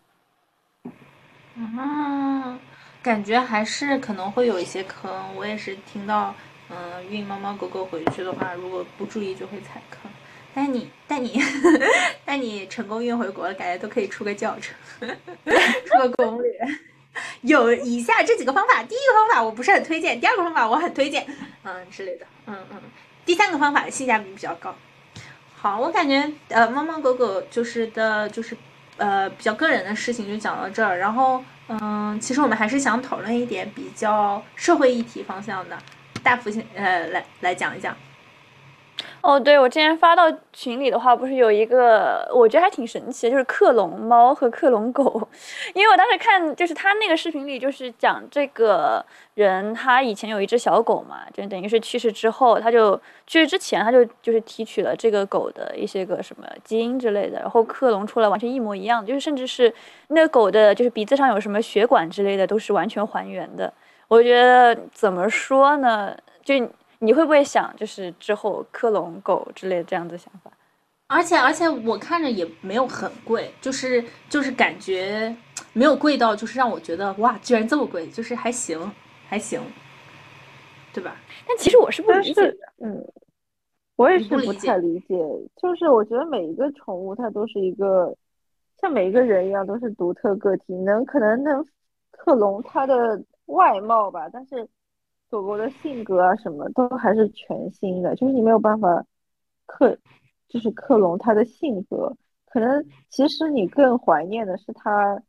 [1.56, 2.58] 嗯，
[3.02, 5.12] 感觉还是可能会有一些坑。
[5.36, 6.34] 我也是听到，
[6.70, 10.10] 嗯、运猫猫狗狗回去的话，如果不注意就会踩坑。
[10.54, 11.38] 但你，但你，
[12.24, 14.74] 但你成功运回国了，感觉都可以出个教程，
[15.84, 16.50] 出个攻略。
[17.42, 21.26] 有以下这几个方法，第一个方法我不是很推荐，第二个方法我很推荐，
[21.62, 22.80] 嗯之类的，嗯嗯。
[23.26, 24.74] 第三个方法性价比比较高。
[25.54, 28.56] 好，我感觉呃，猫猫狗狗就是的，就是
[28.96, 30.98] 呃比较个人的事情就讲到这儿。
[30.98, 35.76] 然后嗯、其实我们还是想讨论一点比较社会议题方向的，
[36.22, 37.96] 大幅性呃来来讲一讲。
[39.22, 45.28] 哦，对，我之前发到群里的话，不是有一个我觉得还挺神奇的，就是克隆猫和克隆狗。
[45.74, 52.94] 因为我当时看，就是他那个视频里，就是讲这个人他以前有一只小狗嘛，就等于是去世之后，他就
[53.26, 59.74] 去世之前他就就是提取了这个狗的一些个什么基因之类的，然后克隆出来完全一模一样，就是甚至是
[60.08, 63.72] 那狗的就是鼻子上有什么血管之类的都是完全还原的。
[64.06, 66.54] 我觉得怎么说呢，就。
[66.98, 70.50] 你会不会想，就是之后克隆狗之类的这样的想法？
[71.08, 75.34] 而且而且我看着也没有很贵，就是就是感觉
[75.72, 78.90] 没有贵到就是让我觉得哇，居然这么贵，就是还行
[79.28, 79.60] 还行，
[80.92, 81.16] 对吧？
[81.46, 83.06] 但其实我是不理解的。，嗯，
[83.94, 85.16] 我也是不太理解，
[85.56, 88.12] 就是我觉得每一个宠物它都是一个，
[88.80, 91.64] 像每一个人一样都是独特个体，能可能能
[92.10, 94.66] 克隆它的外貌吧，但是
[95.28, 99.04] 狗狗的性格啊什么都还是全新的，就是你没有办法
[99.66, 99.98] 克，
[100.48, 102.16] 就是克隆它的性格，
[102.46, 105.20] 可能其实你更怀念的是它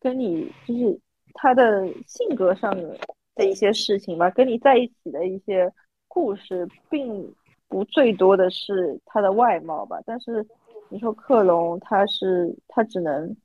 [0.00, 1.00] 跟你就是
[1.34, 2.98] 它的性格上的
[3.34, 5.72] 的一些事情吧，跟你在一起的一些
[6.08, 7.34] 故事，并
[7.68, 10.00] 不最多的是它的外貌吧。
[10.04, 10.46] 但是
[10.88, 13.36] 你说克隆，它是它只能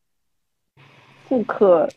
[1.24, 1.88] 复刻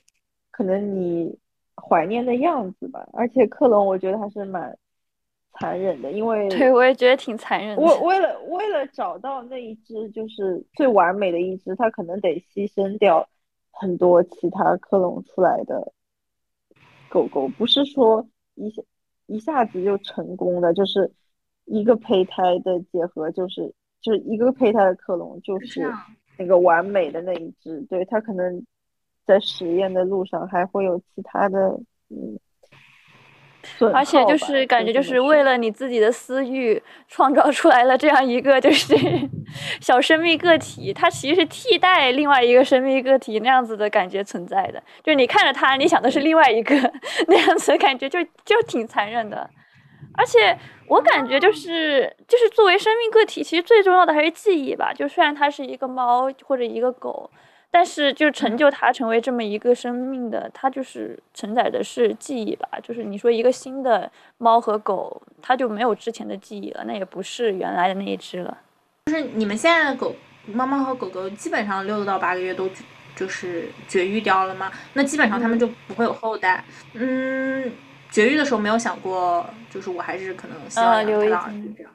[0.51, 1.37] 可能你
[1.77, 3.09] 怀念的样子吧。
[3.13, 4.77] 而且克隆，我觉得还是蛮
[5.53, 7.83] 残忍的，因为对，我也觉得挺残忍的。
[7.83, 13.29] 我为了为了找到那一只就是最完美的一只，它可能得牺牲掉
[13.71, 15.93] 很多其他克隆出来的
[17.09, 18.83] 狗狗，不是说一下
[19.27, 21.11] 一下子就成功的，就是
[21.65, 25.81] 一个胚胎的结合，就是就是一个胚胎的克隆，就是
[26.37, 27.81] 那个完美的那一只。
[27.83, 28.65] 对，它可能
[29.27, 31.59] 在实验的路上还会有其他的
[32.11, 32.39] 嗯。
[33.95, 38.95] 而且就是感觉就是为了你自己的私欲，创造出来了这样一个就是
[39.81, 44.83] 小生命个体，它其实是替代另外一个生命个体那样子的感觉存在的。
[45.03, 46.75] 就是你看着它，你想的是另外一个
[47.27, 49.49] 那样子的感觉，就就挺残忍的。
[50.13, 50.57] 而且
[50.87, 54.93] 我感觉就是就是作为生命个体，其实最重要的还是记忆吧。
[54.93, 57.31] 就虽然它是一个猫或者一个狗，
[57.75, 62.69] 但是就成就它成为这么一个生命的，它就是承载的是记忆吧。
[62.81, 68.57] 就是你说一个新的猫和狗，它就没有之前的记忆了，那也不是原来的那一只了。
[69.07, 70.15] 就是你们现在的狗
[70.47, 72.71] 猫猫和狗狗基本上六到八个月都
[73.17, 74.71] 就是绝育掉了吗？
[74.93, 76.65] 那基本上它们就不会有后代。
[76.93, 77.73] 嗯，
[78.09, 81.93] 绝育的时候没有想过，就是我还是可能希望呃留一只子这样。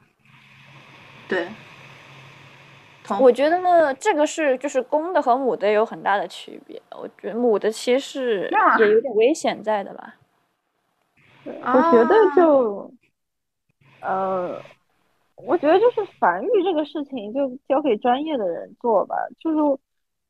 [1.26, 1.54] 对，同
[3.18, 6.80] 我觉得呢，这个是就是公的和母的有很大的区别。
[6.92, 10.16] 我觉得母的其实也有点危险在的吧。
[11.44, 12.92] 我觉得啊就，
[14.02, 14.62] 呃，
[15.36, 19.80] 我觉得就是繁育这个事情就交给专业的人做吧，就是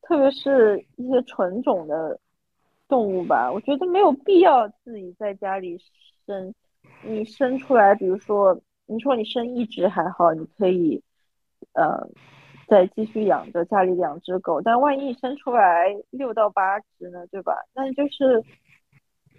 [0.03, 2.19] 特别是一些纯种的
[2.89, 5.79] 动物吧，我觉得没有必要自己在家里
[6.27, 6.55] 生。
[7.03, 11.03] 你生出来，比如说你说你生一只还好，你可以，
[11.73, 12.07] 呃，
[12.71, 17.53] 再继续养着家里两只狗，但万一生出来六到八只呢，对吧？
[17.75, 18.43] 那就是。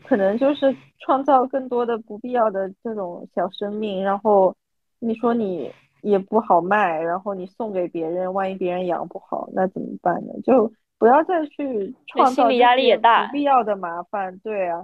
[0.04, 4.52] 可能就是创造更多的不必要的这种小生命，然后
[4.98, 5.72] 你说你
[6.02, 10.34] 也不好卖，然后你送给别人，万一别人养不好，那怎么办呢？
[10.44, 14.36] 就不要再去创造这心理压力也些大不必要的麻烦。
[14.40, 14.84] 对啊，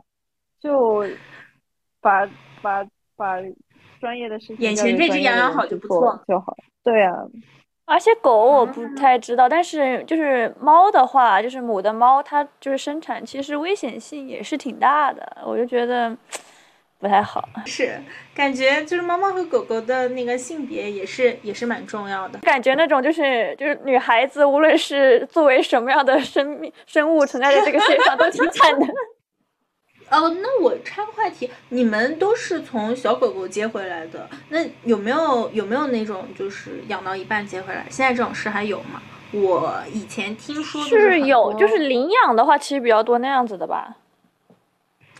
[0.59, 1.03] 就
[1.99, 2.23] 把
[2.61, 3.41] 把把
[3.99, 6.55] 专业的事情眼交前这只养给专业的养好就不人去做错就好。
[6.83, 7.25] 对啊，
[7.87, 16.13] 而且狗我不啊太知道，但是就是猫的话，就是母的猫，它就是生产其实危险性也是挺大的，我就觉得
[16.99, 17.47] 不太好。
[17.65, 17.97] 是
[18.35, 22.37] 感觉就是猫猫和狗狗的那个性别也是也是蛮重要的。
[22.39, 28.85] 感觉那种就是就是女孩子，无论是作为什么样的生命生物存在在这个世界上，都挺惨的。
[30.09, 37.85] 哦，那我插个话题，你们都是从小狗狗接回来的，那有没有有没有那种就是养到一半接回来？
[37.89, 39.01] 现在这种事还有吗？
[39.33, 43.97] 我以前听说的很是有，就是领养的话，其实比较多那样子的吧。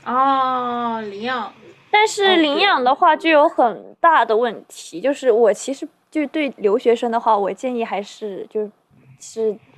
[0.05, 1.53] 哦，领养
[1.91, 8.71] 但是领养的话就有很大的问题，就是我其实就对留学生的话，我建议还是就是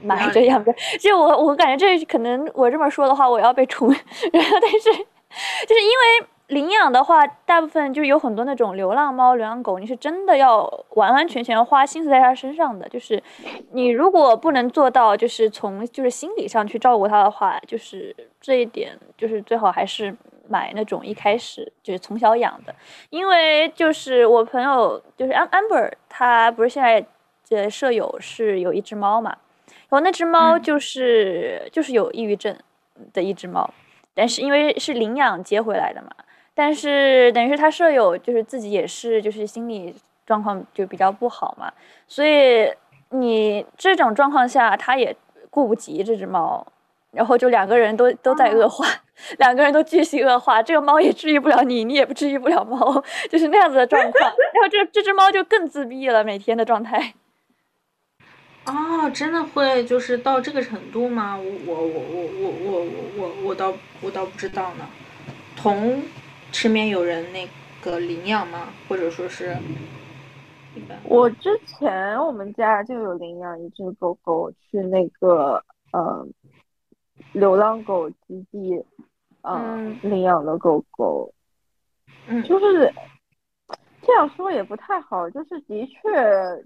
[0.01, 0.73] 买要着养的。
[0.99, 3.87] 就我我感觉这可能我这么说的话，我要被冲，
[4.33, 10.63] 然后但是就是因为领养的话，大部分就是有很多那种流浪猫、流浪狗，你是真的要
[10.95, 12.89] 完完全全花心思在它身上的。
[12.89, 13.21] 就是
[13.71, 20.15] 你如果不能做到，就是从就是心理上去照顾它的话，就是这一点，就是最好还是
[20.47, 22.73] 买那种一开始就是从小养的，
[23.11, 27.05] 因为就是我朋友就是安 amber，他不是现在
[27.49, 29.35] 这舍友是有一只猫嘛，
[29.89, 32.55] 然后那只猫嗯就是、就是有抑郁症
[33.11, 33.67] 的一只猫，
[34.13, 36.09] 但是因为是领养接回来的嘛，
[36.53, 39.95] 但是等于是他舍友就是自己也是就是心理
[40.27, 41.73] 状况就比较不好嘛，
[42.07, 42.71] 所以
[43.09, 45.15] 你这种状况下他也
[45.49, 46.63] 顾不及这只猫，
[47.11, 48.85] 然后就两个人都都在恶化，
[49.39, 54.13] 两个人都继续恶化，这个猫也治愈不了你，你也不治愈不了猫， 就是那样子的状况。
[54.53, 57.15] 然后这这只猫就更自闭了，每天的状态。
[58.69, 61.35] 哦，真的会就是到这个程度吗？
[61.37, 64.87] 我我我我我我我我我倒我倒不知道呢。
[65.57, 66.01] 同
[66.51, 67.47] 身边有人那
[67.83, 68.67] 个领养吗？
[68.87, 69.57] 或者说是？
[71.05, 76.27] 我之前我们家就有领养一只狗狗去那个呃
[77.33, 78.83] 流浪狗基地，
[79.41, 81.33] 呃嗯领养的狗狗，
[82.27, 82.93] 嗯就是
[84.10, 86.02] 这样说也不太好，就是的确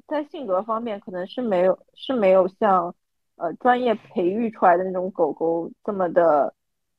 [0.08, 2.96] 在性格方面可能是没有是没有像
[3.36, 6.54] 呃专业培育出来的那种狗狗这么的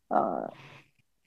[0.08, 0.52] 呃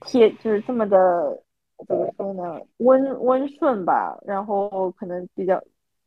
[0.01, 1.41] 贴，就是这么的
[1.87, 5.59] 怎么说呢，温温顺吧，然后可能比较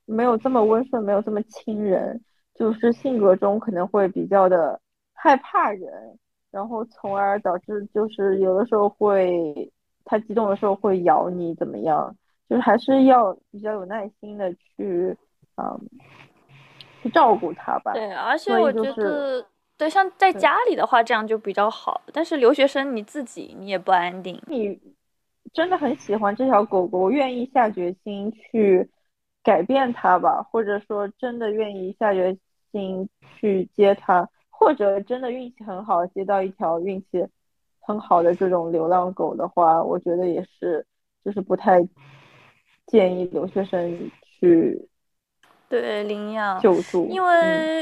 [0.05, 2.23] 没有这么温顺，没有这么亲人，
[2.55, 4.81] 就是性格中可能会比较的
[5.15, 6.17] 害怕人，
[6.53, 9.73] 然后从而导致就是有的时候会
[10.05, 12.17] 它激动的时候会咬你怎么样。
[12.51, 15.17] 就是还是要比较有耐心的去，
[15.57, 15.81] 嗯，
[17.01, 17.93] 去照顾它吧。
[17.93, 19.47] 对，而且我觉就是得，
[19.79, 22.01] 对，像在家里的话，这样就比较好。
[22.13, 24.43] 但是留学生你自己你也不安定。
[24.49, 24.77] 你
[25.53, 28.91] 真的很喜欢这条狗狗，愿意下决心去
[29.45, 32.37] 改变它吧，或者说真的愿意下决
[32.73, 37.25] 心去接它，或者真的运气很好接到一条运气
[37.79, 40.85] 很好的这种流浪狗的话，我觉得也是，
[41.25, 41.81] 就是不太
[42.91, 44.11] 建议留学生
[44.41, 44.89] 去
[45.69, 46.61] 对，领养。
[46.61, 47.07] 救助。
[47.09, 47.27] 因嗯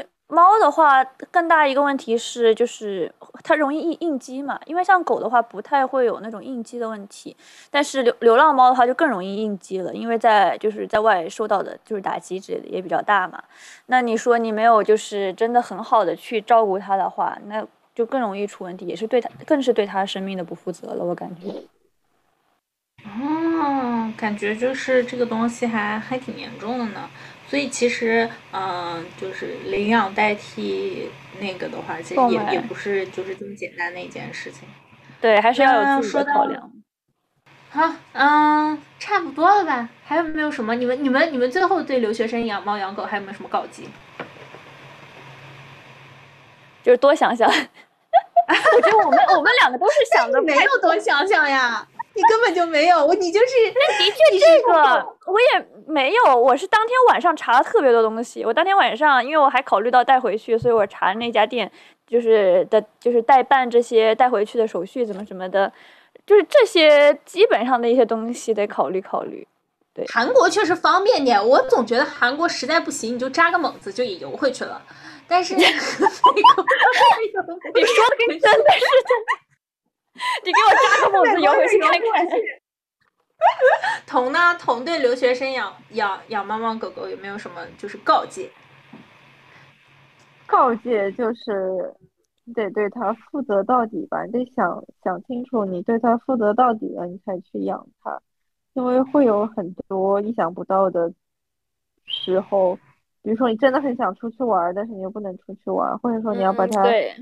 [0.00, 3.10] 为猫的话，更大一个问题是，就是
[3.42, 4.60] 它容易应应激嘛。
[4.66, 7.34] 因为像狗的话，不太会有那种应激的问题，
[7.70, 13.42] 但是流流浪猫的话就更容易应激了，因为在就是在外受到的就是打击之类的也比较大嘛。
[13.86, 21.48] 那你说你没有就是真的很好的去照顾它的话，那就更容易出问题，也是对它更是对它生命的不负责了，我感觉。
[23.20, 27.08] 哦，感觉就是这个东西还还挺严重的呢。
[27.48, 31.10] 所以其实，嗯，就是领养代替
[31.40, 34.68] 那个的话，其实也也不是就是这么简单的一件事情。
[35.20, 36.70] 对，还是要有自己那说考量。
[37.70, 39.88] 好，嗯，差不多了吧？
[40.04, 40.74] 还有没有什么？
[40.74, 43.84] 你们、你们、你们最后对留学生养猫养狗还有没有什么告诫？
[46.82, 47.48] 就是多想想。
[47.50, 51.86] 我觉得我们我们两个都是想的 没有多想想呀，
[52.18, 58.44] 你根本就没有，我你就是那的确这个我也没有，我是当天晚上查了特别多东西。
[58.44, 61.70] 我当天晚上，因为我还考虑到带回去，所以我查那家店
[62.08, 65.72] 就是的，就是代办这些带回去的手续怎么什么的，
[66.26, 69.46] 就是这些基本上的一些东西得考虑考虑。
[69.94, 74.82] 对韩国确实方便点，我总觉得韩国实在不行，你就扎个猛子就也游回去了。
[75.28, 75.70] 但是 美国
[77.74, 79.30] 你说的跟真的是真的，
[80.44, 82.00] 你给我扎个猛子游回去看看。
[84.06, 84.54] 童呢？
[84.58, 88.50] 童对留学生养养养猫猫狗狗有没有什么就是告诫？
[90.44, 91.94] 告诫就是
[92.44, 98.20] 你得对它负责到底吧，你得想想清楚，你对它负责到底了，你才去养它，
[98.72, 101.12] 因为会有很多意想不到的
[102.06, 102.74] 时候，
[103.22, 107.14] 比如说你真的很想出去玩儿，但是你又不能出去玩儿，或者说你要把它，嗯对，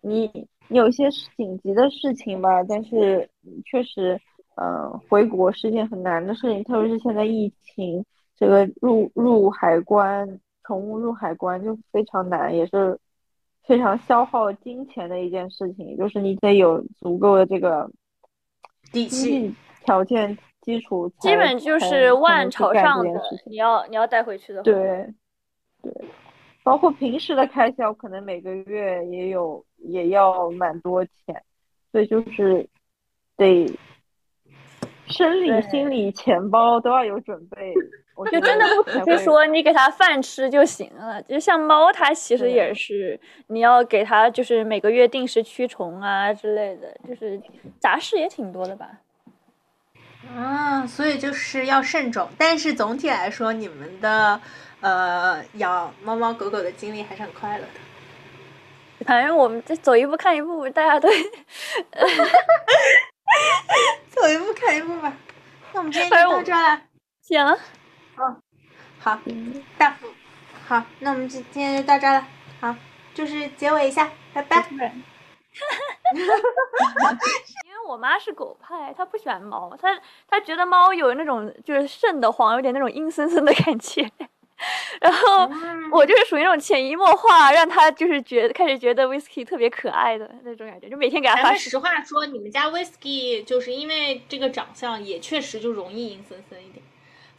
[0.00, 3.28] 你你有一些事紧急的事情吧，但是
[3.64, 4.20] 确实，
[4.56, 8.04] 嗯、回国是一件很难的事情，特别是现在疫情，
[8.36, 12.98] 这个入入海关，宠物入海关就非常难，也是
[13.64, 17.90] 非常消耗金钱的一件事情，就是你得有足够的这个
[18.92, 19.30] 经底气。
[19.30, 19.54] 济
[19.84, 23.52] 条件基础，基本就是万朝上的事，情。
[23.52, 25.14] 你要你要带回去的话，对，
[25.82, 25.92] 对，
[26.62, 31.42] 包括平时的开销，可能每个月也有也要蛮多钱，
[31.90, 32.68] 所以就是
[33.36, 33.66] 得
[35.06, 37.72] 生理、心理、钱包都要有准备。
[38.14, 47.40] 我觉就真的不只是说你给它饭吃就行了，就像猫，它其实也是你要给它就是每个月定时驱虫啊之类的，就是
[47.78, 48.90] 杂事也挺多的吧。
[50.34, 52.28] 啊，所以就是要慎重。
[52.36, 54.40] 但是总体来说，你们的
[54.80, 57.80] 呃养猫猫狗狗的经历还是很快乐的。
[59.06, 61.08] 反正我们这走一步看一步，大家都
[64.10, 65.12] 走一步看一步吧。
[65.72, 66.82] 那我们今天就到这儿了。
[67.22, 67.46] 行。
[69.00, 69.20] 好，
[69.78, 70.08] 大福，
[70.66, 72.26] 好，那我们今今天就到这儿了。
[72.60, 72.74] 好，
[73.14, 74.66] 就是结尾一下，拜拜。
[76.14, 79.88] 因为我妈是狗派，她不喜欢猫，她
[80.28, 84.10] 她觉得猫有那种就是瘆得慌，有点那种阴森森的感觉。
[85.00, 96.84] 然后嗯我就是属于那种潜移默化，让他就是觉开始觉得 whisky 特别可爱的那种感觉，就每天给她咱们发实话说，你们家 whisky 就是因为这个长相，也确实就容易阴森森一点。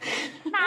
[0.50, 0.66] 哪有？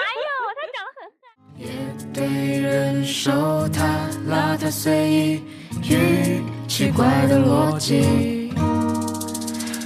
[0.56, 1.10] 他长得很
[1.56, 1.68] 也
[2.14, 3.32] 对人手
[3.70, 5.44] 他邋遢随意
[5.90, 8.52] 与奇怪的逻辑。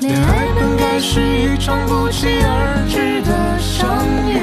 [0.02, 4.38] 恋爱本该是一场不期而至的相遇，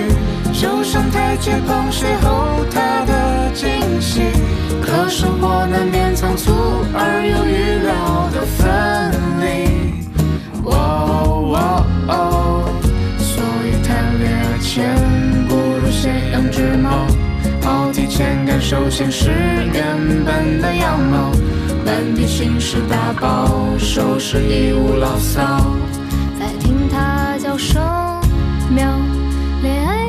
[0.64, 4.22] 就像台阶旁邂逅它的惊喜。
[4.80, 6.52] 可生活难免仓促
[6.94, 9.12] 而又预料的分
[9.42, 9.44] 离。
[10.64, 10.72] 哦
[11.52, 12.64] 哦哦，
[13.18, 14.96] 所以谈恋爱前
[15.46, 17.06] 不如先养只猫，
[17.62, 19.30] 好提前感受现实
[19.70, 21.30] 原本的样貌。
[21.84, 25.42] 满地心事打包，收拾一无牢骚。
[26.40, 27.82] 再听他叫声
[28.70, 28.88] 喵，
[29.62, 30.03] 恋爱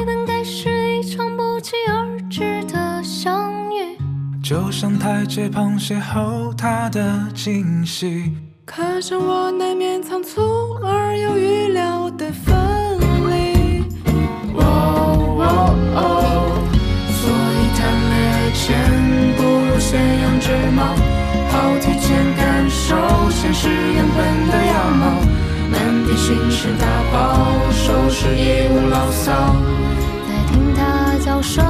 [4.48, 7.02] 就像台阶旁邂逅他的
[7.34, 8.32] 惊喜。
[8.64, 10.40] 可是我难免仓促
[10.84, 12.54] 而又预料的分
[13.28, 13.84] 离。
[14.54, 14.62] 哦
[15.42, 16.00] 哦哦，
[17.10, 18.64] 所以谈恋爱前
[19.36, 20.94] 不如先养只猫，
[21.50, 22.96] 好提前感受
[23.32, 25.04] 现实原本的样貌。
[25.72, 29.56] 满地心事打包，收拾一无牢骚。
[30.28, 31.66] 再听他叫声